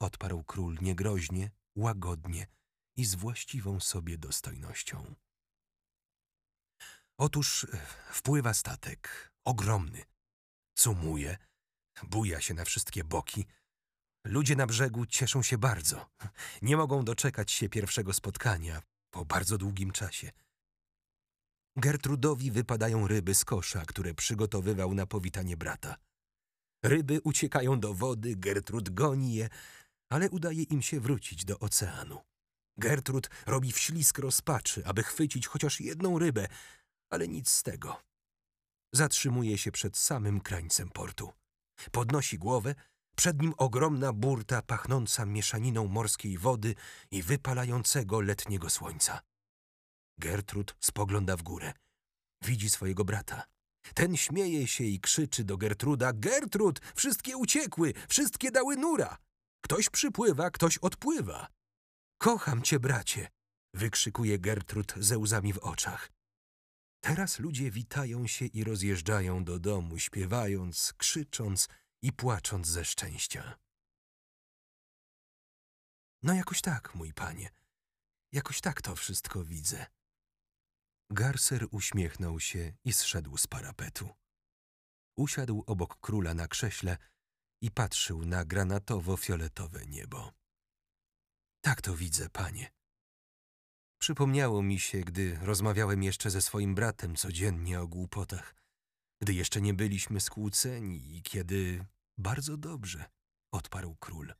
odparł 0.00 0.44
król 0.44 0.78
niegroźnie, 0.80 1.50
łagodnie 1.76 2.46
i 2.96 3.04
z 3.04 3.14
właściwą 3.14 3.80
sobie 3.80 4.18
dostojnością. 4.18 5.14
Otóż 7.18 7.64
e, 7.64 7.78
wpływa 8.10 8.54
statek, 8.54 9.32
ogromny. 9.44 10.04
Cumuje, 10.74 11.38
buja 12.02 12.40
się 12.40 12.54
na 12.54 12.64
wszystkie 12.64 13.04
boki. 13.04 13.46
Ludzie 14.24 14.56
na 14.56 14.66
brzegu 14.66 15.06
cieszą 15.06 15.42
się 15.42 15.58
bardzo. 15.58 16.10
Nie 16.62 16.76
mogą 16.76 17.04
doczekać 17.04 17.52
się 17.52 17.68
pierwszego 17.68 18.12
spotkania 18.12 18.82
po 19.10 19.24
bardzo 19.24 19.58
długim 19.58 19.92
czasie. 19.92 20.30
Gertrudowi 21.76 22.50
wypadają 22.50 23.08
ryby 23.08 23.34
z 23.34 23.44
kosza, 23.44 23.86
które 23.86 24.14
przygotowywał 24.14 24.94
na 24.94 25.06
powitanie 25.06 25.56
brata. 25.56 25.96
Ryby 26.84 27.20
uciekają 27.24 27.80
do 27.80 27.94
wody, 27.94 28.36
Gertrud 28.36 28.90
goni 28.90 29.34
je, 29.34 29.48
ale 30.08 30.30
udaje 30.30 30.62
im 30.62 30.82
się 30.82 31.00
wrócić 31.00 31.44
do 31.44 31.58
oceanu. 31.58 32.20
Gertrud 32.82 33.30
robi 33.46 33.72
wślizg 33.72 34.18
rozpaczy, 34.18 34.86
aby 34.86 35.02
chwycić 35.02 35.46
chociaż 35.46 35.80
jedną 35.80 36.18
rybę, 36.18 36.48
ale 37.10 37.28
nic 37.28 37.50
z 37.50 37.62
tego. 37.62 38.02
Zatrzymuje 38.94 39.58
się 39.58 39.72
przed 39.72 39.96
samym 39.96 40.40
krańcem 40.40 40.88
portu. 40.90 41.32
Podnosi 41.92 42.38
głowę, 42.38 42.74
przed 43.16 43.42
nim 43.42 43.54
ogromna 43.56 44.12
burta 44.12 44.62
pachnąca 44.62 45.26
mieszaniną 45.26 45.86
morskiej 45.86 46.38
wody 46.38 46.74
i 47.10 47.22
wypalającego 47.22 48.20
letniego 48.20 48.70
słońca. 48.70 49.20
Gertrud 50.18 50.76
spogląda 50.80 51.36
w 51.36 51.42
górę. 51.42 51.72
Widzi 52.44 52.70
swojego 52.70 53.04
brata. 53.04 53.42
Ten 53.94 54.16
śmieje 54.16 54.66
się 54.66 54.84
i 54.84 55.00
krzyczy 55.00 55.44
do 55.44 55.56
Gertruda: 55.56 56.12
Gertrud, 56.12 56.80
wszystkie 56.94 57.36
uciekły, 57.36 57.92
wszystkie 58.08 58.50
dały 58.50 58.76
nura. 58.76 59.16
Ktoś 59.64 59.88
przypływa, 59.88 60.50
ktoś 60.50 60.78
odpływa. 60.78 61.61
Kocham 62.22 62.62
cię, 62.62 62.80
bracie, 62.80 63.28
wykrzykuje 63.74 64.38
Gertrud 64.38 64.94
ze 64.96 65.18
łzami 65.18 65.52
w 65.52 65.58
oczach. 65.58 66.12
Teraz 67.00 67.38
ludzie 67.38 67.70
witają 67.70 68.26
się 68.26 68.44
i 68.44 68.64
rozjeżdżają 68.64 69.44
do 69.44 69.58
domu, 69.58 69.98
śpiewając, 69.98 70.92
krzycząc 70.96 71.68
i 72.02 72.12
płacząc 72.12 72.66
ze 72.66 72.84
szczęścia. 72.84 73.58
No 76.22 76.34
jakoś 76.34 76.60
tak, 76.60 76.94
mój 76.94 77.12
panie. 77.12 77.50
Jakoś 78.32 78.60
tak 78.60 78.82
to 78.82 78.96
wszystko 78.96 79.44
widzę. 79.44 79.86
Garcer 81.10 81.66
uśmiechnął 81.70 82.40
się 82.40 82.72
i 82.84 82.92
zszedł 82.92 83.36
z 83.36 83.46
parapetu. 83.46 84.08
Usiadł 85.16 85.64
obok 85.66 86.00
króla 86.00 86.34
na 86.34 86.48
krześle 86.48 86.96
i 87.60 87.70
patrzył 87.70 88.24
na 88.24 88.44
granatowo-fioletowe 88.44 89.88
niebo. 89.88 90.41
Tak 91.64 91.80
to 91.80 91.96
widzę, 91.96 92.28
panie. 92.28 92.70
Przypomniało 93.98 94.62
mi 94.62 94.80
się, 94.80 95.00
gdy 95.00 95.38
rozmawiałem 95.42 96.02
jeszcze 96.02 96.30
ze 96.30 96.42
swoim 96.42 96.74
bratem 96.74 97.16
codziennie 97.16 97.80
o 97.80 97.86
głupotach, 97.86 98.54
gdy 99.20 99.34
jeszcze 99.34 99.60
nie 99.60 99.74
byliśmy 99.74 100.20
skłóceni 100.20 101.16
i 101.16 101.22
kiedy... 101.22 101.84
Bardzo 102.18 102.56
dobrze, 102.56 103.04
odparł 103.52 103.96
król. 104.00 104.34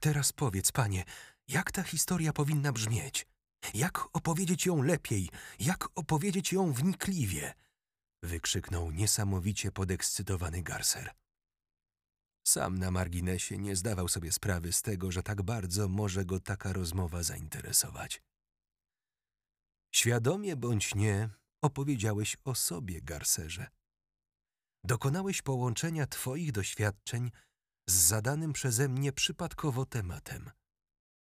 Teraz 0.00 0.32
powiedz, 0.32 0.72
panie, 0.72 1.04
jak 1.48 1.72
ta 1.72 1.82
historia 1.82 2.32
powinna 2.32 2.72
brzmieć? 2.72 3.26
Jak 3.74 4.08
opowiedzieć 4.12 4.66
ją 4.66 4.82
lepiej? 4.82 5.28
Jak 5.58 5.88
opowiedzieć 5.94 6.52
ją 6.52 6.72
wnikliwie? 6.72 7.54
Wykrzyknął 8.22 8.90
niesamowicie 8.90 9.72
podekscytowany 9.72 10.62
Garser. 10.62 11.10
Sam 12.44 12.78
na 12.78 12.90
marginesie 12.90 13.58
nie 13.58 13.76
zdawał 13.76 14.08
sobie 14.08 14.32
sprawy 14.32 14.72
z 14.72 14.82
tego, 14.82 15.12
że 15.12 15.22
tak 15.22 15.42
bardzo 15.42 15.88
może 15.88 16.24
go 16.24 16.40
taka 16.40 16.72
rozmowa 16.72 17.22
zainteresować. 17.22 18.22
Świadomie 19.94 20.56
bądź 20.56 20.94
nie, 20.94 21.28
opowiedziałeś 21.62 22.36
o 22.44 22.54
sobie, 22.54 23.02
Garserze. 23.02 23.70
Dokonałeś 24.84 25.42
połączenia 25.42 26.06
twoich 26.06 26.52
doświadczeń 26.52 27.30
z 27.88 27.92
zadanym 27.92 28.52
przeze 28.52 28.88
mnie 28.88 29.12
przypadkowo 29.12 29.86
tematem. 29.86 30.50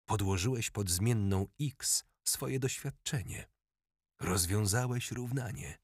Podłożyłeś 0.09 0.71
pod 0.71 0.91
zmienną 0.91 1.47
x 1.61 2.05
swoje 2.25 2.61
doświadczenie. 2.61 3.47
Rozwiązałeś 4.21 5.11
równanie. 5.11 5.79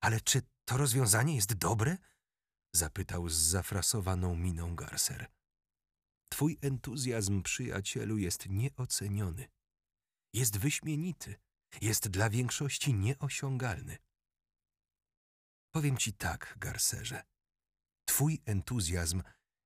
Ale 0.00 0.20
czy 0.20 0.42
to 0.64 0.76
rozwiązanie 0.76 1.34
jest 1.36 1.54
dobre? 1.54 1.96
Zapytał 2.76 3.28
z 3.28 3.34
zafrasowaną 3.34 4.36
miną 4.36 4.76
Garser. 4.76 5.30
Twój 6.28 6.58
entuzjazm, 6.60 7.42
przyjacielu, 7.42 8.18
jest 8.18 8.46
nieoceniony. 8.48 9.48
Jest 10.32 10.58
wyśmienity. 10.58 11.36
Jest 11.80 12.08
dla 12.08 12.30
większości 12.30 12.94
nieosiągalny. 12.94 13.98
Powiem 15.74 15.96
ci 15.96 16.12
tak, 16.12 16.54
Garserze. 16.58 17.22
Twój 18.04 18.42
entuzjazm 18.44 19.22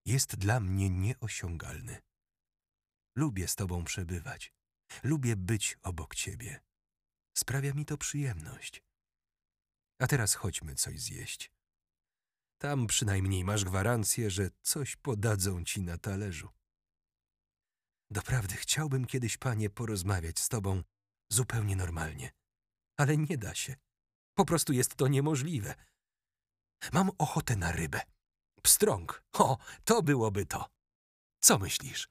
jest 0.07 0.37
dla 0.37 0.61
mnie 0.61 0.91
nieosiągalny. 0.91 2.03
Lubię 3.17 3.49
z 3.49 3.55
tobą 3.55 3.85
przebywać. 3.85 4.55
Lubię 5.03 5.37
być 5.37 5.79
obok 5.83 6.15
ciebie. 6.15 6.61
Sprawia 7.37 7.75
mi 7.75 7.85
to 7.85 7.99
przyjemność. 7.99 8.83
A 9.99 10.07
teraz 10.07 10.35
chodźmy 10.35 10.75
coś 10.75 11.01
zjeść. 11.01 11.60
Tam 12.61 12.87
przynajmniej 12.87 13.45
masz 13.45 13.65
gwarancję, 13.65 14.31
że 14.31 14.51
coś 14.63 14.97
podadzą 14.97 15.65
ci 15.65 15.83
na 15.83 15.99
talerzu. 15.99 16.49
Doprawdy 18.11 18.57
chciałbym 18.57 19.07
kiedyś, 19.07 19.37
panie, 19.37 19.71
porozmawiać 19.71 20.39
z 20.39 20.49
tobą 20.49 20.83
zupełnie 21.29 21.77
normalnie. 21.77 22.33
Ale 22.97 23.17
nie 23.17 23.39
da 23.39 23.55
się. 23.55 23.77
Po 24.35 24.45
prostu 24.45 24.73
jest 24.73 24.95
to 24.95 25.09
niemożliwe. 25.09 25.75
Mam 26.93 27.11
ochotę 27.19 27.57
na 27.57 27.73
rybę. 27.73 28.01
Pstrąg. 28.63 29.25
O, 29.33 29.59
to 29.85 30.03
byłoby 30.03 30.47
to. 30.47 30.71
Co 31.41 31.59
myślisz? 31.59 32.09